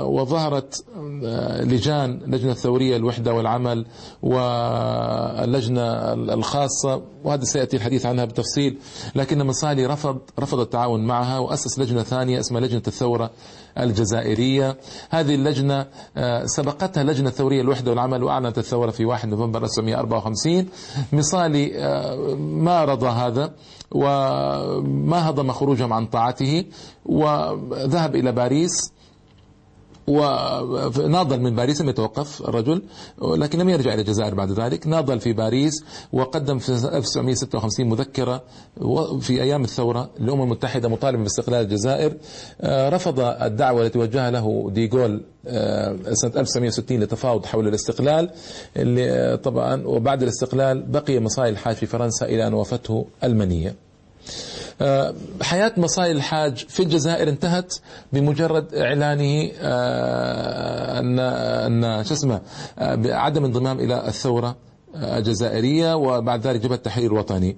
وظهرت 0.03 0.85
آه، 1.25 1.63
لجان 1.63 2.19
لجنة 2.27 2.51
الثورية 2.51 2.95
الوحدة 2.95 3.33
والعمل 3.33 3.85
واللجنة 4.21 6.13
الخاصة 6.13 7.01
وهذا 7.23 7.43
سيأتي 7.43 7.77
الحديث 7.77 8.05
عنها 8.05 8.25
بتفصيل 8.25 8.77
لكن 9.15 9.45
مصالي 9.45 9.85
رفض 9.85 10.19
رفض 10.39 10.59
التعاون 10.59 11.05
معها 11.05 11.39
وأسس 11.39 11.79
لجنة 11.79 12.03
ثانية 12.03 12.39
اسمها 12.39 12.61
لجنة 12.61 12.81
الثورة 12.87 13.31
الجزائرية. 13.77 14.77
هذه 15.09 15.35
اللجنة 15.35 15.85
آه، 16.17 16.45
سبقتها 16.45 17.03
لجنة 17.03 17.29
الثورية 17.29 17.61
الوحدة 17.61 17.91
والعمل 17.91 18.23
وأعلنت 18.23 18.57
الثورة 18.57 18.91
في 18.91 19.05
1 19.05 19.29
نوفمبر 19.29 19.63
1954 19.63 20.65
مصالي 21.13 21.71
ما 22.37 22.85
رضى 22.85 23.07
هذا 23.07 23.53
وما 23.91 25.29
هضم 25.29 25.51
خروجهم 25.51 25.93
عن 25.93 26.05
طاعته 26.05 26.65
وذهب 27.05 28.15
إلى 28.15 28.31
باريس 28.31 28.96
وناضل 30.07 31.39
من 31.39 31.55
باريس 31.55 31.81
لم 31.81 31.89
يتوقف 31.89 32.41
الرجل 32.41 32.81
لكن 33.21 33.59
لم 33.59 33.69
يرجع 33.69 33.93
إلى 33.93 34.01
الجزائر 34.01 34.35
بعد 34.35 34.51
ذلك. 34.51 34.87
ناضل 34.87 35.19
في 35.19 35.33
باريس 35.33 35.83
وقدم 36.13 36.59
في 36.59 36.71
1956 36.71 37.89
مذكرة 37.89 38.43
في 39.19 39.41
أيام 39.43 39.63
الثورة 39.63 40.09
للأمم 40.19 40.43
المتحدة 40.43 40.89
مطالبا 40.89 41.23
باستقلال 41.23 41.61
الجزائر. 41.61 42.13
آه، 42.61 42.89
رفض 42.89 43.19
الدعوة 43.19 43.85
التي 43.85 43.99
وجهها 43.99 44.31
له 44.31 44.71
ديغول 44.71 45.23
آه، 45.47 45.97
سنة 46.13 46.31
1960 46.35 46.99
لتفاوض 46.99 47.45
حول 47.45 47.67
الاستقلال. 47.67 48.29
اللي 48.77 49.11
آه، 49.11 49.35
طبعا 49.35 49.87
وبعد 49.87 50.23
الاستقلال 50.23 50.81
بقي 50.81 51.19
مصاي 51.19 51.49
الحاج 51.49 51.75
في 51.75 51.85
فرنسا 51.85 52.25
إلى 52.25 52.47
أن 52.47 52.53
وافته 52.53 53.05
المنية 53.23 53.75
حياة 55.41 55.73
مصاي 55.77 56.11
الحاج 56.11 56.65
في 56.69 56.83
الجزائر 56.83 57.29
انتهت 57.29 57.75
بمجرد 58.13 58.75
إعلانه 58.75 59.51
آه، 59.61 60.99
أن 60.99 61.19
أن 61.83 62.03
شو 62.03 62.13
اسمه 62.13 62.41
آه، 62.79 62.95
بعدم 62.95 63.45
انضمام 63.45 63.79
إلى 63.79 64.07
الثورة 64.07 64.55
الجزائرية 64.95 65.95
وبعد 65.95 66.47
ذلك 66.47 66.61
جبهة 66.61 66.75
التحرير 66.75 67.11
الوطني. 67.11 67.57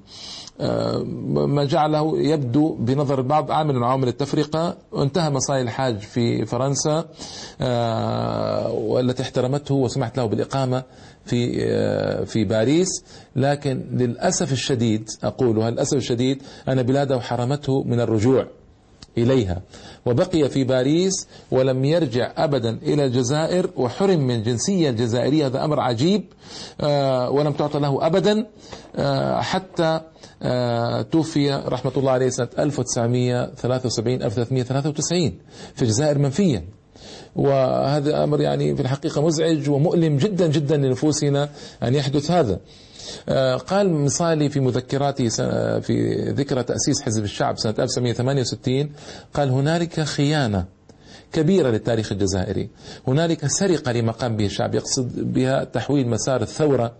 ما 0.59 1.63
جعله 1.63 2.19
يبدو 2.21 2.75
بنظر 2.75 3.19
البعض 3.19 3.51
عامل 3.51 3.75
من 3.75 3.83
عوامل 3.83 4.07
التفرقة. 4.07 4.77
وانتهى 4.91 5.29
مصاي 5.29 5.61
الحاج 5.61 5.99
في 5.99 6.45
فرنسا 6.45 7.05
والتي 8.71 9.23
احترمته 9.23 9.75
وسمحت 9.75 10.17
له 10.17 10.25
بالإقامة 10.25 10.83
في 11.25 12.25
في 12.25 12.43
باريس. 12.45 12.89
لكن 13.35 13.85
للأسف 13.91 14.51
الشديد 14.51 15.09
اقولها 15.23 15.71
للاسف 15.71 15.97
الشديد 15.97 16.43
أن 16.69 16.83
بلاده 16.83 17.19
حرمته 17.19 17.83
من 17.83 17.99
الرجوع. 17.99 18.47
إليها. 19.23 19.61
وبقي 20.05 20.49
في 20.49 20.63
باريس 20.63 21.27
ولم 21.51 21.85
يرجع 21.85 22.33
ابدا 22.37 22.79
إلى 22.83 23.05
الجزائر 23.05 23.69
وحرم 23.75 24.19
من 24.19 24.35
الجنسيه 24.35 24.89
الجزائرية. 24.89 25.45
هذا 25.47 25.65
أمر 25.65 25.79
عجيب 25.79 26.23
آه، 26.81 27.29
ولم 27.29 27.53
تعطى 27.53 27.79
له 27.79 28.05
ابدا 28.07 28.45
آه، 28.95 29.41
حتى 29.41 30.01
آه، 30.41 31.01
توفي 31.01 31.51
رحمة 31.51 31.91
الله 31.97 32.11
عليه 32.11 32.29
سنة 32.29 32.49
1973 32.59 34.23
1393 34.23 35.37
في 35.75 35.81
الجزائر 35.81 36.17
منفيا. 36.17 36.65
وهذا 37.35 38.23
أمر 38.23 38.41
يعني 38.41 38.75
في 38.75 38.81
الحقيقة 38.81 39.21
مزعج 39.21 39.69
ومؤلم 39.69 40.17
جدا 40.17 40.47
جدا 40.47 40.77
لنفوسنا 40.77 41.49
أن 41.83 41.95
يحدث 41.95 42.31
هذا. 42.31 42.59
آه، 43.29 43.55
قال 43.55 43.93
مصالي 43.93 44.49
في 44.49 44.59
مذكراته 44.59 45.29
في 45.79 46.15
ذكرى 46.37 46.63
تأسيس 46.63 47.01
حزب 47.01 47.23
الشعب 47.23 47.57
سنة 47.57 47.75
1968 47.79 48.91
قال 49.33 49.49
هنالك 49.49 50.01
خيانة 50.01 50.65
كبيرة 51.33 51.69
للتاريخ 51.69 52.11
الجزائري. 52.11 52.69
هنالك 53.07 53.47
سرقة 53.47 53.91
لما 53.91 54.11
قام 54.11 54.37
به 54.37 54.45
الشعب 54.45 54.75
يقصد 54.75 55.33
بها 55.33 55.63
تحويل 55.63 56.07
مسار 56.09 56.41
الثورة 56.41 56.93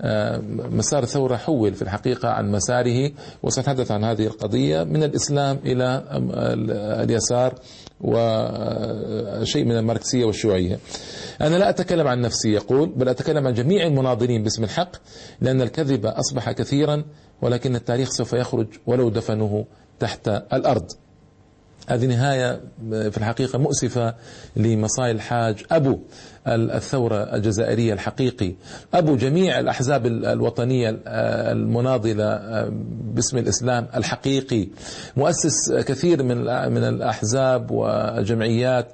آه، 0.00 0.40
مسار 0.70 1.02
الثورة 1.02 1.36
حول 1.36 1.74
في 1.74 1.82
الحقيقة 1.82 2.28
عن 2.28 2.50
مساره 2.50 3.10
وسنتحدث 3.42 3.90
عن 3.90 4.04
هذه 4.04 4.26
القضية 4.26 4.84
من 4.84 5.02
الإسلام 5.02 5.58
إلى 5.64 6.04
اليسار. 7.04 7.54
وشيء 8.00 9.64
من 9.64 9.76
الماركسية 9.76 10.24
والشيوعية. 10.24 10.78
أنا 11.40 11.56
لا 11.56 11.68
أتكلم 11.68 12.06
عن 12.06 12.20
نفسي 12.20 12.52
يقول 12.52 12.88
بل 12.88 13.08
أتكلم 13.08 13.46
عن 13.46 13.54
جميع 13.54 13.86
المناضلين 13.86 14.42
باسم 14.42 14.64
الحق 14.64 14.90
لأن 15.40 15.60
الكذب 15.62 16.06
أصبح 16.06 16.52
كثيرا 16.52 17.04
ولكن 17.42 17.76
التاريخ 17.76 18.08
سوف 18.10 18.32
يخرج 18.32 18.66
ولو 18.86 19.08
دفنوه 19.08 19.66
تحت 20.00 20.28
الأرض. 20.28 20.86
هذه 21.88 22.06
نهاية 22.06 22.60
في 22.90 23.16
الحقيقة 23.18 23.58
مؤسفة 23.58 24.14
لمصاي 24.56 25.10
الحاج 25.10 25.64
أبو 25.70 25.98
الثورة 26.46 27.16
الجزائرية 27.16 27.92
الحقيقي. 27.92 28.54
أبو 28.94 29.16
جميع 29.16 29.58
الأحزاب 29.60 30.06
الوطنية 30.06 31.00
المناضلة 31.06 32.38
باسم 33.14 33.38
الإسلام 33.38 33.86
الحقيقي. 33.96 34.68
مؤسس 35.16 35.72
كثير 35.72 36.22
من 36.22 36.38
من 36.72 36.84
الأحزاب 36.84 37.70
والجمعيات 37.70 38.88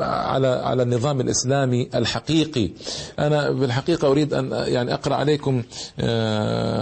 على 0.00 0.48
على 0.48 0.82
النظام 0.82 1.20
الإسلامي 1.20 1.88
الحقيقي. 1.94 2.70
أنا 3.18 3.50
بالحقيقة 3.50 4.08
أريد 4.08 4.34
أن 4.34 4.50
يعني 4.52 4.94
أقرأ 4.94 5.14
عليكم 5.14 5.62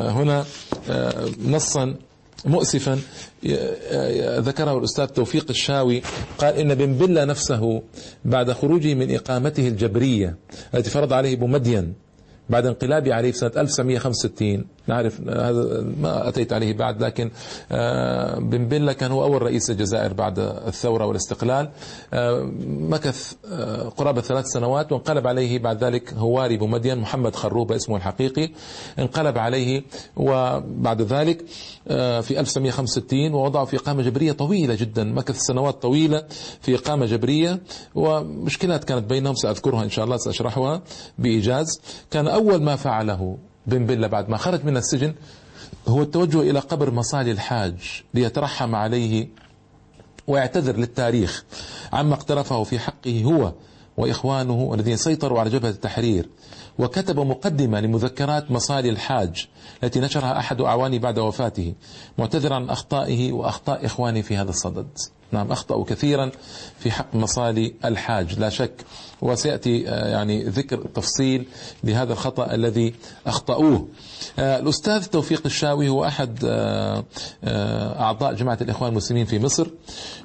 هنا 0.09 0.45
نصا 1.49 1.95
مؤسفا 2.45 2.99
ذكره 4.41 4.79
الأستاذ 4.79 5.07
توفيق 5.07 5.47
الشاوي 5.51 6.03
قال 6.39 6.55
إن 6.55 6.75
بن 6.75 6.93
بلة 6.93 7.25
نفسه 7.25 7.83
بعد 8.25 8.53
خروجه 8.53 8.95
من 8.95 9.15
إقامته 9.15 9.69
الجبرية 9.69 10.37
التي 10.75 10.91
فرض 10.91 11.13
عليه 11.13 11.37
بومدين 11.37 11.95
بعد 12.51 12.67
انقلابه 12.67 13.15
عليه 13.15 13.33
في 13.33 13.39
سنة 13.39 13.53
1965 13.57 14.65
نعرف 14.89 15.21
هذا 15.21 15.85
ما 16.01 16.29
أتيت 16.29 16.53
عليه 16.53 16.73
بعد 16.73 17.03
لكن 17.03 17.31
آه، 17.73 18.39
بن 18.39 18.69
بلة 18.69 18.93
كان 18.93 19.11
هو 19.11 19.25
أول 19.25 19.43
رئيس 19.43 19.71
الجزائر 19.71 20.13
بعد 20.13 20.39
الثورة 20.39 21.07
والاستقلال. 21.07 21.71
آه، 22.13 22.51
مكث 22.67 23.33
آه، 23.53 23.89
قرابة 23.89 24.21
ثلاث 24.21 24.47
سنوات 24.47 24.93
وانقلب 24.93 25.27
عليه 25.27 25.59
بعد 25.59 25.85
ذلك 25.85 26.15
هواري 26.15 26.57
بومدين 26.57 26.99
محمد 26.99 27.37
خروبة 27.37 27.77
اسمه 27.77 27.97
الحقيقي. 27.97 28.51
انقلب 28.99 29.39
عليه 29.39 29.83
وبعد 30.17 31.03
ذلك 31.03 31.45
في 32.23 32.41
1965 32.41 33.35
ووضعه 33.35 33.65
في 33.65 33.77
إقامة 33.77 34.03
جبرية 34.03 34.33
طويلة 34.33 34.75
جدا. 34.75 35.05
مكث 35.05 35.37
سنوات 35.39 35.83
طويلة 35.83 36.23
في 36.61 36.75
إقامة 36.75 37.07
جبرية 37.07 37.61
ومشكلات 37.95 38.85
كانت 38.85 39.11
بينهم 39.11 39.35
سأذكرها 39.35 39.85
إن 39.85 39.91
شاء 39.91 40.05
الله 40.05 40.17
سأشرحها 40.17 40.83
بإيجاز. 41.19 41.81
كان 42.11 42.29
أول 42.29 42.63
ما 42.63 42.77
فعله 42.77 43.39
بن 43.69 43.87
بلة 43.87 44.07
بعد 44.07 44.29
ما 44.29 44.37
خرج 44.37 44.65
من 44.65 44.77
السجن 44.77 45.15
هو 45.89 46.03
التوجه 46.03 46.41
إلى 46.41 46.59
قبر 46.59 46.91
مصالي 46.91 47.31
الحاج 47.31 48.03
ليترحم 48.15 48.75
عليه 48.75 49.29
ويعتذر 50.27 50.77
للتاريخ 50.77 51.45
عما 51.93 52.15
اقترفه 52.15 52.63
في 52.63 52.79
حقه 52.79 53.23
هو 53.25 53.53
وإخوانه 53.97 54.75
الذين 54.75 54.97
سيطروا 54.97 55.41
على 55.41 55.51
جبهة 55.51 55.71
التحرير 55.71 56.29
وكتب 56.79 57.21
مقدمة 57.21 57.81
لمذكرات 57.81 58.51
مصالي 58.51 58.91
الحاج 58.91 59.49
التي 59.85 60.01
نشرها 60.01 60.39
أحد 60.39 60.61
أعوانه 60.61 60.99
بعد 60.99 61.19
وفاته 61.19 61.75
معتذرا 62.19 62.55
عن 62.55 62.71
أخطائه 62.71 63.33
وأخطاء 63.33 63.87
إخوانه 63.87 64.21
في 64.21 64.37
هذا 64.37 64.51
الصدد. 64.51 64.89
نعم 65.33 65.53
أخطأوا 65.53 65.85
كثيرا 65.85 66.31
في 66.79 66.91
حق 66.91 67.15
مصالي 67.15 67.75
الحاج. 67.85 68.39
لا 68.39 68.49
شك 68.49 68.85
وسيأتي 69.21 69.89
آه، 69.89 70.09
يعني 70.09 70.45
ذكر 70.45 70.77
تفصيل 70.95 71.47
لهذا 71.85 72.13
الخطأ 72.13 72.55
الذي 72.55 72.95
أخطأوه. 73.27 73.89
آه، 74.39 74.59
الأستاذ 74.59 75.05
توفيق 75.05 75.43
الشاوي 75.47 75.89
هو 75.89 76.05
أحد 76.05 76.39
آه، 76.45 77.05
أعضاء 78.01 78.35
جماعة 78.35 78.59
الإخوان 78.61 78.91
المسلمين 78.91 79.27
في 79.27 79.39
مصر 79.39 79.67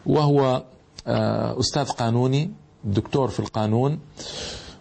وهو 0.06 0.64
أستاذ 1.60 1.90
قانوني 1.90 2.52
دكتور 2.84 3.28
في 3.28 3.40
القانون. 3.40 4.00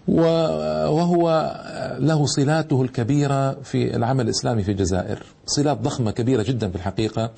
وهو 0.09 1.55
له 1.99 2.27
صلاته 2.27 2.83
الكبيرة 2.83 3.53
في 3.63 3.97
العمل 3.97 4.25
الإسلامي 4.25 4.63
في 4.63 4.71
الجزائر. 4.71 5.23
صلات 5.47 5.79
ضخمة 5.79 6.11
كبيرة 6.11 6.43
جدا 6.43 6.69
في 6.69 6.77
الحقيقة 6.77 7.31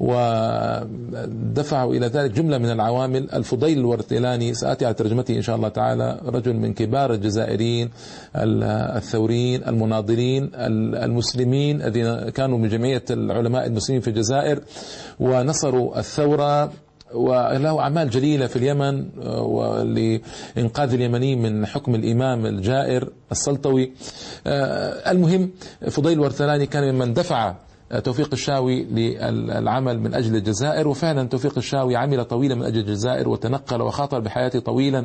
ودفعوا 0.00 1.94
إلى 1.94 2.06
ذلك 2.06 2.30
جملة 2.30 2.58
من 2.58 2.70
العوامل. 2.70 3.30
الفضيل 3.32 3.78
الورتيلاني 3.78 4.54
سآتي 4.54 4.84
على 4.86 4.94
ترجمته 4.94 5.36
إن 5.36 5.42
شاء 5.42 5.56
الله 5.56 5.68
تعالى 5.68 6.20
رجل 6.24 6.56
من 6.56 6.74
كبار 6.74 7.12
الجزائريين 7.12 7.90
الثوريين 8.36 9.64
المناضلين 9.64 10.50
المسلمين 10.54 11.82
الذين 11.82 12.28
كانوا 12.30 12.58
من 12.58 12.68
جمعية 12.68 13.04
العلماء 13.10 13.66
المسلمين 13.66 14.00
في 14.00 14.08
الجزائر 14.08 14.60
ونصروا 15.20 15.98
الثورة. 15.98 16.72
وله 17.14 17.80
أعمال 17.80 18.10
جليلة 18.10 18.46
في 18.46 18.56
اليمن 18.56 19.08
ولإنقاذ 19.26 20.94
اليمنيين 20.94 21.42
من 21.42 21.66
حكم 21.66 21.94
الإمام 21.94 22.46
الجائر 22.46 23.08
السلطوي. 23.32 23.92
آه، 24.46 25.10
المهم 25.10 25.50
فضيل 25.88 26.20
ورثلاني 26.20 26.66
كان 26.66 26.94
ممن 26.94 27.14
دفع 27.14 27.54
توفيق 28.04 28.28
الشاوي 28.32 28.84
للعمل 28.84 30.00
من 30.00 30.14
أجل 30.14 30.36
الجزائر 30.36 30.88
وفعلا 30.88 31.28
توفيق 31.28 31.58
الشاوي 31.58 31.96
عمل 31.96 32.24
طويلا 32.24 32.54
من 32.54 32.62
أجل 32.62 32.78
الجزائر 32.78 33.28
وتنقل 33.28 33.82
وخاطر 33.82 34.20
بحياته 34.20 34.58
طويلا 34.58 35.04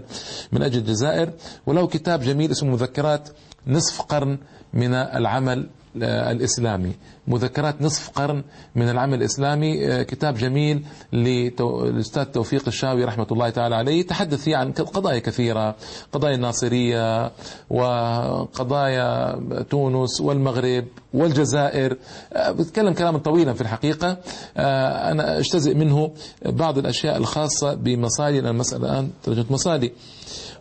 من 0.52 0.62
أجل 0.62 0.80
الجزائر. 0.80 1.30
وله 1.66 1.88
كتاب 1.88 2.22
جميل 2.22 2.52
اسمه 2.52 2.72
مذكرات 2.72 3.30
نصف 3.68 4.02
قرن 4.02 4.38
من 4.74 4.94
العمل 4.94 5.70
الإسلامي. 6.02 6.92
مذكرات 7.28 7.82
نصف 7.82 8.10
قرن 8.10 8.44
من 8.76 8.90
العمل 8.90 9.14
الإسلامي 9.14 10.04
كتاب 10.04 10.36
جميل 10.36 10.86
للأستاذ 11.14 12.24
توفيق 12.24 12.64
الشاوي 12.68 13.04
رحمة 13.04 13.28
الله 13.32 13.50
تعالى 13.50 13.76
عليه. 13.76 14.08
تحدث 14.08 14.44
فيه 14.44 14.58
عن 14.58 14.72
قضايا 14.72 15.20
كثيرة 15.20 15.76
قضايا 16.12 16.36
الناصرية 16.36 17.32
وقضايا 17.70 19.40
تونس 19.70 20.22
والمغرب 20.22 20.86
والجزائر. 21.14 21.98
بتكلم 22.36 22.94
كلاما 22.94 23.18
طويلا 23.18 23.54
في 23.54 23.62
الحقيقة. 23.62 24.18
أنا 24.58 25.40
أجتزئ 25.40 25.74
منه 25.74 26.12
بعض 26.46 26.78
الأشياء 26.78 27.18
الخاصة 27.18 27.74
بمصالي. 27.74 28.40
المسألة 28.40 28.92
الآن 28.92 29.10
ترجمة 29.24 29.46
مصالي. 29.50 29.92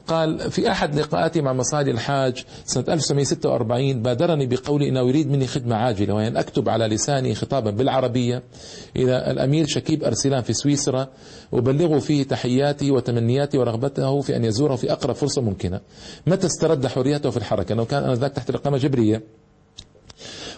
قال 0.07 0.51
في 0.51 0.71
أحد 0.71 0.99
لقاءاتي 0.99 1.41
مع 1.41 1.53
مصالي 1.53 1.91
الحاج 1.91 2.45
سنة 2.65 2.85
1946 2.89 4.03
بادرني 4.03 4.47
بقول 4.47 4.83
إنه 4.83 5.01
يريد 5.01 5.31
مني 5.31 5.47
خدمة 5.47 5.77
عاجلة 5.77 6.15
وهي 6.15 6.29
أن 6.29 6.37
أكتب 6.37 6.69
على 6.69 6.87
لساني 6.87 7.35
خطابا 7.35 7.71
بالعربية 7.71 8.43
إلى 8.97 9.31
الأمير 9.31 9.67
شكيب 9.67 10.05
أرسلان 10.05 10.43
في 10.43 10.53
سويسرا 10.53 11.09
أبلغه 11.53 11.99
فيه 11.99 12.23
تحياتي 12.23 12.91
وتمنياتي 12.91 13.59
ورغبته 13.59 14.21
في 14.21 14.37
أن 14.37 14.45
يزوره 14.45 14.77
في 14.77 14.93
أقرب 14.93 15.15
فرصة 15.15 15.43
ممكنة. 15.43 15.81
متى 16.27 16.47
استرد 16.47 16.87
حريته 16.87 17.31
في 17.31 17.37
الحركة؟ 17.37 17.73
أنه 17.73 17.85
كان 17.85 18.13
ذاك 18.13 18.33
تحت 18.33 18.51
الإقامة 18.51 18.79
جبرية. 18.79 19.23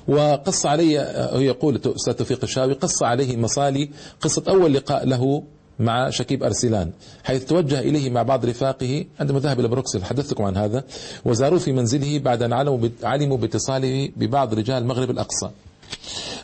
وقص 0.09 0.67
علي 0.67 0.99
هو 1.33 1.41
يقول 1.41 1.81
أستاذ 1.87 2.13
توفيق 2.13 2.39
الشاوي 2.43 2.73
قص 2.73 3.03
عليه 3.03 3.37
مصالي 3.37 3.91
قصة 4.21 4.43
أول 4.49 4.75
لقاء 4.75 5.07
له 5.07 5.43
مع 5.79 6.11
شكيب 6.11 6.43
أرسلان 6.43 6.93
حيث 7.25 7.45
توجه 7.45 7.81
إليه 7.81 8.11
مع 8.11 8.23
بعض 8.23 8.47
رفاقه 8.47 9.05
عندما 9.21 9.38
ذهب 9.38 9.61
إلى 9.61 9.69
بروكسل. 9.69 10.05
حدثتكم 10.05 10.45
عن 10.45 10.57
هذا. 10.57 10.85
وزاروه 11.25 11.59
في 11.59 11.73
منزله 11.73 12.19
بعد 12.19 12.43
أن 12.43 12.53
علموا 13.03 13.37
باتصاله 13.37 14.11
ببعض 14.17 14.55
رجال 14.55 14.83
المغرب 14.83 15.11
الأقصى. 15.11 15.51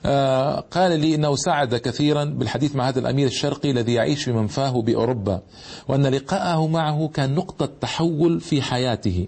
آه 0.06 0.60
قال 0.60 1.00
لي 1.00 1.14
إنه 1.14 1.36
ساعد 1.36 1.74
كثيرا 1.74 2.24
بالحديث 2.24 2.76
مع 2.76 2.88
هذا 2.88 2.98
الأمير 2.98 3.26
الشرقي 3.26 3.70
الذي 3.70 3.94
يعيش 3.94 4.24
في 4.24 4.32
منفاه 4.32 4.82
بأوروبا 4.82 5.40
وأن 5.88 6.06
لقاءه 6.06 6.66
معه 6.66 7.08
كان 7.08 7.34
نقطة 7.34 7.68
تحول 7.80 8.40
في 8.40 8.62
حياته 8.62 9.26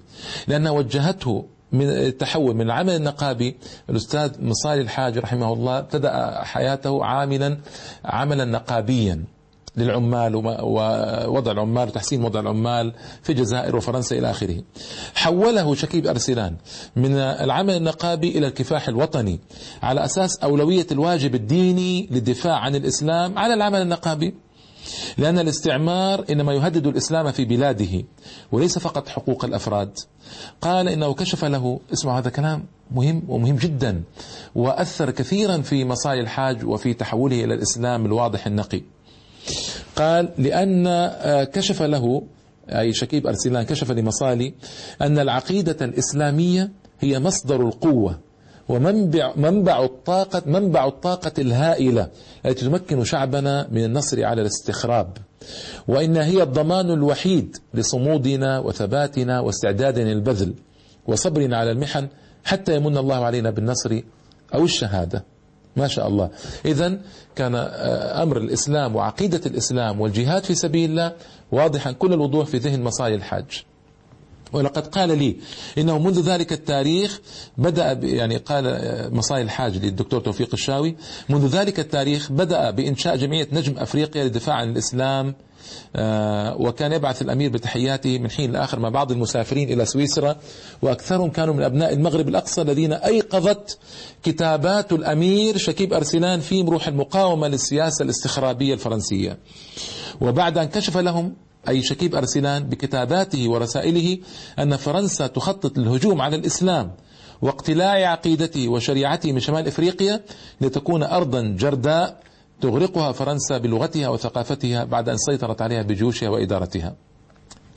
لأن 0.49 0.69
وجهته 0.69 1.45
من 1.73 1.89
التحول 1.89 2.55
من 2.55 2.61
العمل 2.61 2.97
النقابي 2.97 3.57
الأستاذ 3.91 4.31
مصالي 4.41 4.81
الحاج 4.81 5.19
رحمه 5.19 5.53
الله 5.53 5.79
ابتدأ 5.79 6.43
حياته 6.43 7.05
عاملا 7.05 7.59
عملا 8.05 8.45
نقابيا. 8.45 9.25
للعمال 9.77 10.37
ووضع 10.37 11.53
العمال 11.53 11.89
وتحسين 11.89 12.25
وضع 12.25 12.41
العمال 12.41 12.93
في 13.23 13.33
الجزائر 13.33 13.77
وفرنسا 13.77 14.19
إلى 14.19 14.31
آخره. 14.31 14.63
حوله 15.15 15.75
شكيب 15.75 16.07
أرسلان 16.07 16.57
من 16.97 17.17
العمل 17.17 17.77
النقابي 17.77 18.39
إلى 18.39 18.47
الكفاح 18.47 18.89
الوطني 18.89 19.41
على 19.83 20.05
أساس 20.05 20.39
أولوية 20.39 20.87
الواجب 20.93 21.35
الديني 21.35 22.09
للدفاع 22.11 22.55
عن 22.59 22.75
الإسلام 22.75 23.39
على 23.39 23.55
العمل 23.55 23.83
النقابي. 23.83 24.35
لأن 25.19 25.39
الاستعمار 25.39 26.25
إنما 26.31 26.53
يهدد 26.53 26.87
الإسلام 26.87 27.33
في 27.33 27.45
بلاده 27.45 28.05
وليس 28.53 28.79
فقط 28.79 29.09
حقوق 29.09 29.45
الأفراد. 29.45 29.99
قال 30.61 30.89
إنه 30.89 31.15
كشف 31.15 31.45
له 31.45 31.81
اسمع 31.93 32.19
هذا 32.19 32.31
كلام 32.31 32.65
مهم 32.91 33.23
ومهم 33.29 33.57
جدا 33.57 34.03
وأثر 34.55 35.11
كثيرا 35.11 35.59
في 35.59 35.85
مصائر 35.85 36.21
الحاج 36.21 36.65
وفي 36.65 36.95
تحوله 36.95 37.45
إلى 37.45 37.55
الإسلام 37.55 38.07
الواضح 38.07 38.47
النقي. 38.47 38.83
قال 39.97 40.29
لأن 40.39 40.87
آه، 40.87 41.45
كشف 41.45 41.83
له 41.83 42.23
أي 42.69 42.93
شكيب 42.93 43.27
أرسلان 43.27 43.63
كشف 43.63 43.91
لمصالي 43.91 44.55
أن 45.03 45.19
العقيدة 45.19 45.85
الإسلامية 45.85 46.71
هي 47.01 47.19
مصدر 47.19 47.61
القوة 47.61 48.19
ومنبع 48.69 49.33
منبع 49.37 49.85
الطاقة 49.85 50.43
منبع 50.47 50.87
الطاقة 50.87 51.33
الهائلة 51.39 52.09
التي 52.47 52.65
تمكن 52.65 53.05
شعبنا 53.05 53.69
من 53.71 53.85
النصر 53.85 54.25
على 54.25 54.41
الاستخراب. 54.43 55.17
وإنها 55.89 56.25
هي 56.25 56.43
الضمان 56.43 56.91
الوحيد 56.91 57.57
لصمودنا 57.75 58.59
وثباتنا 58.59 59.41
واستعدادنا 59.41 60.09
للبذل 60.09 60.55
وصبرنا 61.07 61.57
على 61.57 61.71
المحن 61.71 62.09
حتى 62.45 62.77
يمن 62.77 62.97
الله 62.97 63.25
علينا 63.25 63.51
بالنصر 63.51 64.01
أو 64.55 64.65
الشهادة. 64.65 65.25
ما 65.77 65.89
شاء 65.89 66.09
الله. 66.09 66.31
إذا 66.65 66.99
كان 67.37 67.55
آه، 67.55 68.23
أمر 68.23 68.37
الإسلام 68.37 68.97
وعقيدة 68.97 69.41
الإسلام 69.47 70.01
والجهاد 70.01 70.45
في 70.45 70.55
سبيل 70.55 70.91
الله 70.91 71.13
واضحا 71.53 71.93
كل 71.93 72.13
الوضوح 72.13 72.47
في 72.47 72.59
ذهن 72.59 72.83
مصاي 72.83 73.15
الحاج. 73.15 73.65
ولقد 74.53 74.87
قال 74.87 75.19
لي 75.19 75.37
إنه 75.79 75.99
منذ 75.99 76.21
ذلك 76.21 76.53
التاريخ 76.53 77.21
بدأ 77.59 77.93
يعني 78.03 78.37
قال 78.37 78.67
آه، 78.67 79.09
مصاي 79.09 79.43
الحاج 79.43 79.77
للدكتور 79.85 80.21
توفيق 80.21 80.49
الشاوي. 80.53 80.97
منذ 81.29 81.47
ذلك 81.47 81.81
التاريخ 81.81 82.33
بدأ 82.33 82.71
بإنشاء 82.71 83.17
جمعية 83.17 83.49
نجم 83.53 83.79
أفريقيا 83.79 84.25
للدفاع 84.25 84.55
عن 84.55 84.71
الإسلام 84.71 85.35
آه، 85.97 86.57
وكان 86.57 86.93
يبعث 86.93 87.23
الأمير 87.23 87.51
بتحياته 87.51 88.19
من 88.19 88.31
حين 88.31 88.53
لآخر 88.53 88.79
مع 88.79 88.89
بعض 88.89 89.13
المسافرين 89.13 89.73
إلى 89.73 89.85
سويسرا 89.85 90.37
وأكثرهم 90.83 91.31
كانوا 91.31 91.55
من 91.55 91.63
أبناء 91.63 91.93
المغرب 91.93 92.29
الأقصى 92.29 92.63
الذين 92.63 92.93
أيقظت 92.93 93.79
كتابات 94.23 94.93
الأمير 94.93 95.57
شكيب 95.57 95.93
أرسلان 95.93 96.41
فيهم 96.41 96.71
روح 96.71 96.89
المقاومة 96.89 97.49
للسياسة 97.49 98.03
الاستخرابية 98.03 98.75
الفرنسية. 98.75 99.39
وبعد 100.21 100.59
أن 100.59 100.65
كشف 100.65 100.97
لهم 100.97 101.35
أي 101.69 101.83
شكيب 101.83 102.15
أرسلان 102.15 102.63
بكتاباته 102.69 103.49
ورسائله 103.49 104.19
أن 104.59 104.77
فرنسا 104.77 105.27
تخطط 105.27 105.79
للهجوم 105.79 106.21
على 106.21 106.37
الإسلام 106.37 106.93
واقتلاع 107.43 108.11
عقيدته 108.11 108.69
وشريعته 108.69 109.33
من 109.33 109.41
شمال 109.41 109.67
إفريقيا 109.67 110.21
لتكون 110.61 111.03
أرضا 111.03 111.43
جرداء 111.43 112.21
تغرقها 112.61 113.13
فرنسا 113.13 113.59
بلغتها 113.59 114.09
وثقافتها 114.09 114.85
بعد 114.85 115.09
أن 115.09 115.17
سيطرت 115.17 115.63
عليها 115.63 115.83
بجيوشها 115.83 116.29
وإدارتها. 116.29 116.97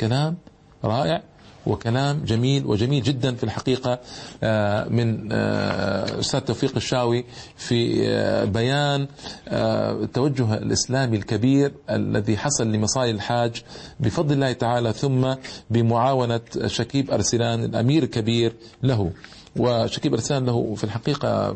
كلام 0.01 0.37
رائع. 0.83 1.23
وكلام 1.65 2.23
جميل 2.25 2.65
وجميل 2.65 3.03
جدا 3.03 3.35
في 3.35 3.43
الحقيقة 3.43 3.99
آه، 4.43 4.87
من 4.89 5.29
آه، 5.31 6.19
أستاذ 6.19 6.39
توفيق 6.39 6.75
الشاوي 6.75 7.25
في 7.57 8.07
آه، 8.07 8.45
بيان 8.45 9.07
التوجه 9.47 10.53
الإسلامي 10.53 11.17
الكبير 11.17 11.71
الذي 11.89 12.37
حصل 12.37 12.71
لمصائل 12.71 13.15
الحاج 13.15 13.63
بفضل 13.99 14.33
الله 14.33 14.51
تعالى 14.51 14.93
ثم 14.93 15.33
بمعاونة 15.69 16.41
شكيب 16.65 17.11
أرسلان 17.11 17.63
الأمير 17.63 18.03
الكبير 18.03 18.53
له. 18.83 19.11
وشكيب 19.55 20.13
أرسلان 20.13 20.45
له 20.45 20.75
في 20.75 20.83
الحقيقة 20.83 21.55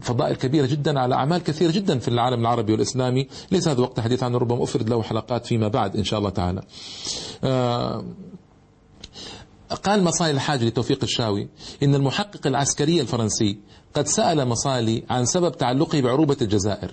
فضائل 0.00 0.36
كبيرة 0.36 0.66
جدا 0.66 1.00
على 1.00 1.14
أعمال 1.14 1.42
كثيرة 1.42 1.70
جدا 1.70 1.98
في 1.98 2.08
العالم 2.08 2.40
العربي 2.40 2.72
والإسلامي. 2.72 3.28
ليس 3.52 3.68
هذا 3.68 3.80
وقت 3.80 3.98
الحديث 3.98 4.22
عنه 4.22 4.38
ربما 4.38 4.62
أفرد 4.62 4.88
له 4.88 5.02
حلقات 5.02 5.46
فيما 5.46 5.68
بعد 5.68 5.96
إن 5.96 6.04
شاء 6.04 6.18
الله 6.18 6.30
تعالى. 6.30 6.62
آه، 7.44 8.04
قال 9.84 10.04
مصالي 10.04 10.30
الحاج 10.30 10.64
لتوفيق 10.64 10.98
الشاوي 11.02 11.48
إن 11.82 11.94
المحقق 11.94 12.46
العسكري 12.46 13.00
الفرنسي 13.00 13.58
قد 13.94 14.06
سأل 14.06 14.48
مصالي 14.48 15.04
عن 15.10 15.24
سبب 15.24 15.56
تعلقه 15.56 16.00
بعروبة 16.00 16.36
الجزائر. 16.42 16.90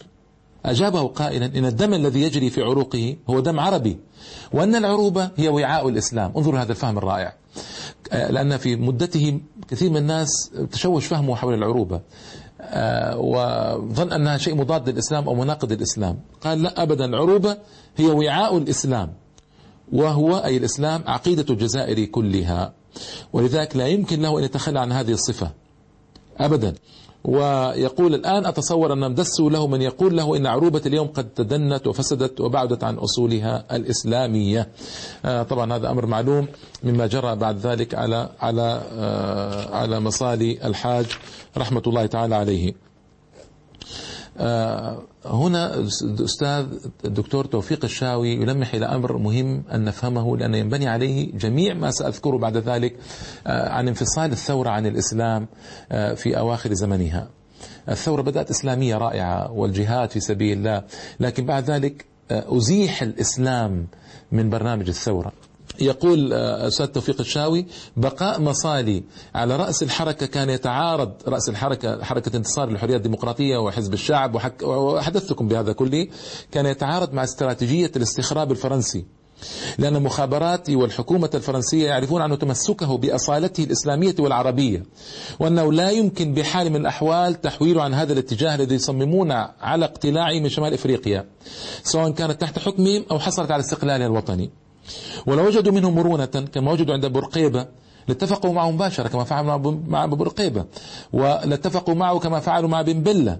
أجابه 0.65 1.07
قائلا 1.07 1.45
إن 1.45 1.65
الدم 1.65 1.93
الذي 1.93 2.21
يجري 2.21 2.49
في 2.49 2.61
عروقه 2.61 3.15
هو 3.29 3.39
دم 3.39 3.59
عربي 3.59 3.99
وأن 4.53 4.75
العروبة 4.75 5.31
هي 5.37 5.49
وعاء 5.49 5.89
الإسلام. 5.89 6.33
انظروا 6.37 6.59
هذا 6.59 6.71
الفهم 6.71 6.97
الرائع. 6.97 7.33
آه، 8.11 8.31
لأن 8.31 8.57
في 8.57 8.75
مدته 8.75 9.39
كثير 9.67 9.89
من 9.89 9.97
الناس 9.97 10.29
تشوش 10.71 11.05
فهمه 11.05 11.35
حول 11.35 11.53
العروبة. 11.53 12.01
وظن 13.17 14.11
أنها 14.11 14.37
شيء 14.37 14.55
مضاد 14.55 14.89
للإسلام 14.89 15.27
أو 15.27 15.35
مناقض 15.35 15.71
للإسلام. 15.71 16.19
قال 16.41 16.63
لا 16.63 16.83
أبدا 16.83 17.05
العروبة 17.05 17.57
هي 17.97 18.07
وعاء 18.07 18.57
الإسلام 18.57 19.13
وهو 19.91 20.37
أي 20.37 20.57
الإسلام 20.57 21.03
عقيدة 21.07 21.45
الجزائر 21.49 22.05
كلها. 22.05 22.73
ولذلك 23.33 23.75
لا 23.75 23.87
يمكن 23.87 24.21
له 24.21 24.39
أن 24.39 24.43
يتخلى 24.43 24.79
عن 24.79 24.91
هذه 24.91 25.11
الصفة. 25.11 25.51
أبدا. 26.37 26.75
ويقول 27.23 28.15
الآن 28.15 28.45
أتصور 28.45 28.93
أن 28.93 29.15
دسوا 29.15 29.49
له 29.49 29.67
من 29.67 29.81
يقول 29.81 30.17
له 30.17 30.37
إن 30.37 30.45
عروبة 30.47 30.81
اليوم 30.85 31.07
قد 31.07 31.29
تدنت 31.29 31.87
وفسدت 31.87 32.41
وبعدت 32.41 32.83
عن 32.83 32.95
أصولها 32.95 33.75
الإسلامية. 33.75 34.69
آه 35.25 35.43
طبعا 35.43 35.75
هذا 35.75 35.91
أمر 35.91 36.05
معلوم 36.05 36.47
مما 36.83 37.07
جرى 37.07 37.35
بعد 37.35 37.57
ذلك 37.57 37.95
على 37.95 38.29
على 38.39 38.81
آه 38.93 39.75
على 39.75 39.99
مصالي 39.99 40.67
الحاج 40.67 41.05
رحمة 41.57 41.83
الله 41.87 42.05
تعالى 42.05 42.35
عليه. 42.35 42.73
آه 44.37 45.03
هنا 45.25 45.75
الأستاذ 46.03 46.65
الدكتور 47.05 47.45
توفيق 47.45 47.83
الشاوي 47.83 48.33
يلمح 48.33 48.73
إلى 48.73 48.85
أمر 48.85 49.17
مهم 49.17 49.63
أن 49.73 49.83
نفهمه 49.83 50.37
لأن 50.37 50.55
ينبني 50.55 50.87
عليه 50.87 51.31
جميع 51.37 51.73
ما 51.73 51.91
سأذكره 51.91 52.37
بعد 52.37 52.57
ذلك 52.57 52.95
آه، 53.47 53.69
عن 53.69 53.87
انفصال 53.87 54.31
الثورة 54.31 54.69
عن 54.69 54.85
الإسلام 54.85 55.47
آه، 55.91 56.13
في 56.13 56.37
أواخر 56.37 56.73
زمنها. 56.73 57.29
الثورة 57.89 58.21
بدأت 58.21 58.49
إسلامية 58.49 58.95
رائعة 58.95 59.51
والجهاد 59.51 60.09
في 60.09 60.19
سبيل 60.19 60.57
الله 60.57 60.83
لكن 61.19 61.45
بعد 61.45 61.71
ذلك 61.71 62.05
آه، 62.31 62.57
أزيح 62.57 63.01
الإسلام 63.01 63.87
من 64.31 64.49
برنامج 64.49 64.87
الثورة. 64.87 65.31
يقول 65.79 66.33
آه، 66.33 66.67
أستاذ 66.67 66.85
توفيق 66.85 67.19
الشاوي 67.19 67.65
بقاء 67.97 68.41
مصالي 68.41 69.03
على 69.35 69.55
رأس 69.55 69.83
الحركة 69.83 70.25
كان 70.25 70.49
يتعارض 70.49 71.11
رأس 71.27 71.49
الحركة 71.49 72.03
حركة 72.03 72.37
انتصار 72.37 72.69
للحرية 72.69 72.95
الديمقراطية 72.95 73.57
وحزب 73.57 73.93
الشعب 73.93 74.41
وحدثتكم 74.63 75.47
بهذا 75.47 75.73
كله 75.73 76.07
كان 76.51 76.65
يتعارض 76.65 77.13
مع 77.13 77.23
استراتيجية 77.23 77.91
الاستخراب 77.95 78.51
الفرنسي. 78.51 79.05
لأن 79.77 79.95
المخابرات 79.95 80.69
والحكومة 80.69 81.29
الفرنسية 81.33 81.87
يعرفون 81.87 82.21
أنه 82.21 82.35
تمسكه 82.35 82.97
بأصالته 82.97 83.63
الإسلامية 83.63 84.15
والعربية 84.19 84.83
وأنه 85.39 85.73
لا 85.73 85.89
يمكن 85.89 86.33
بحال 86.33 86.69
من 86.69 86.75
الأحوال 86.75 87.41
تحويله 87.41 87.83
عن 87.83 87.93
هذا 87.93 88.13
الاتجاه 88.13 88.55
الذي 88.55 88.75
يصممون 88.75 89.31
على 89.61 89.85
اقتلاعه 89.85 90.39
من 90.39 90.49
شمال 90.49 90.73
إفريقيا 90.73 91.25
سواء 91.83 92.11
كانت 92.11 92.41
تحت 92.41 92.59
حكمهم 92.59 93.05
أو 93.11 93.19
حصلت 93.19 93.51
على 93.51 93.59
استقلالها 93.59 94.07
الوطني. 94.07 94.51
ولو 95.25 95.47
وجدوا 95.47 95.73
منه 95.73 95.91
مرونة 95.91 96.25
كما 96.25 96.71
وجدوا 96.71 96.93
عند 96.93 97.05
بورقيبة 97.05 97.67
لاتفقوا 98.07 98.53
معه 98.53 98.71
مباشرة 98.71 99.07
كما 99.07 99.23
فعلوا 99.23 99.77
مع 99.87 100.05
برقيبة 100.05 100.65
ولاتفقوا 101.13 101.95
معه 101.95 102.19
كما 102.19 102.39
فعلوا 102.39 102.69
مع 102.69 102.81
بن 102.81 103.01
بلة. 103.01 103.39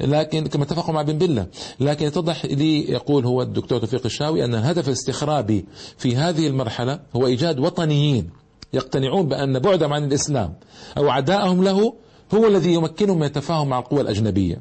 لكن 0.00 0.46
كما 0.46 0.64
اتفقوا 0.64 0.94
مع 0.94 1.02
بن 1.02 1.18
بلة. 1.18 1.46
لكن 1.80 2.06
يتضح 2.06 2.44
لي 2.44 2.90
يقول 2.90 3.24
هو 3.24 3.42
الدكتور 3.42 3.78
توفيق 3.78 4.02
الشاوي 4.04 4.44
أن 4.44 4.54
الهدف 4.54 4.88
الاستخرابي 4.88 5.66
في 5.98 6.16
هذه 6.16 6.46
المرحلة 6.46 7.00
هو 7.16 7.26
إيجاد 7.26 7.58
وطنيين 7.58 8.30
يقتنعون 8.72 9.28
بأن 9.28 9.58
بعدهم 9.58 9.92
عن 9.92 10.04
الإسلام 10.04 10.54
أو 10.98 11.10
عداءهم 11.10 11.64
له 11.64 11.94
هو 12.34 12.46
الذي 12.46 12.74
يمكنهم 12.74 13.18
من 13.18 13.26
التفاهم 13.26 13.68
مع 13.68 13.78
القوى 13.78 14.00
الأجنبية. 14.00 14.60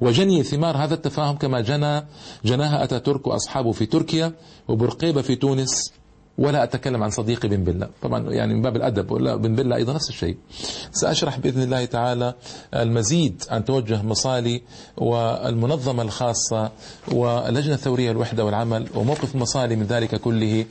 وجني 0.00 0.42
ثمار 0.42 0.76
هذا 0.76 0.94
التفاهم 0.94 1.36
كما 1.36 1.60
جنى 1.60 2.04
جناها 2.44 2.84
أتاتورك 2.84 3.26
وأصحابه 3.26 3.72
في 3.72 3.86
تركيا 3.86 4.32
وبرقيبة 4.68 5.22
في 5.22 5.36
تونس 5.36 5.92
ولا 6.38 6.64
أتكلم 6.64 7.02
عن 7.02 7.10
صديقي 7.10 7.48
بن 7.48 7.64
بلة. 7.64 7.88
طبعا 8.02 8.30
يعني 8.30 8.54
من 8.54 8.62
باب 8.62 8.76
الأدب 8.76 9.10
ولا 9.10 9.36
بن 9.36 9.54
بلة 9.54 9.76
أيضا 9.76 9.92
نفس 9.92 10.08
الشيء. 10.08 10.36
سأشرح 10.92 11.38
بإذن 11.38 11.62
الله 11.62 11.84
تعالى 11.84 12.34
المزيد 12.74 13.42
عن 13.50 13.64
توجه 13.64 14.02
مصالي 14.02 14.62
والمنظمة 14.96 16.02
الخاصة 16.02 16.70
واللجنة 17.12 17.74
الثورية 17.74 18.10
الوحدة 18.10 18.44
والعمل 18.44 18.88
وموقف 18.94 19.36
مصالي 19.36 19.76
من 19.76 19.86
ذلك 19.86 20.14
كله. 20.14 20.64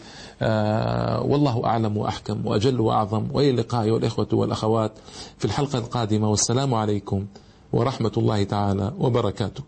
والله 1.31 1.65
أعلم 1.65 1.97
وأحكم 1.97 2.47
وأجل 2.47 2.79
وأعظم 2.79 3.27
وإلى 3.33 3.49
اللقاء 3.49 3.89
والإخوة 3.89 4.27
والأخوات 4.33 4.91
في 5.37 5.45
الحلقة 5.45 5.79
القادمة 5.79 6.29
والسلام 6.29 6.73
عليكم 6.73 7.25
ورحمة 7.73 8.11
الله 8.17 8.43
تعالى 8.43 8.91
وبركاته. 8.99 9.63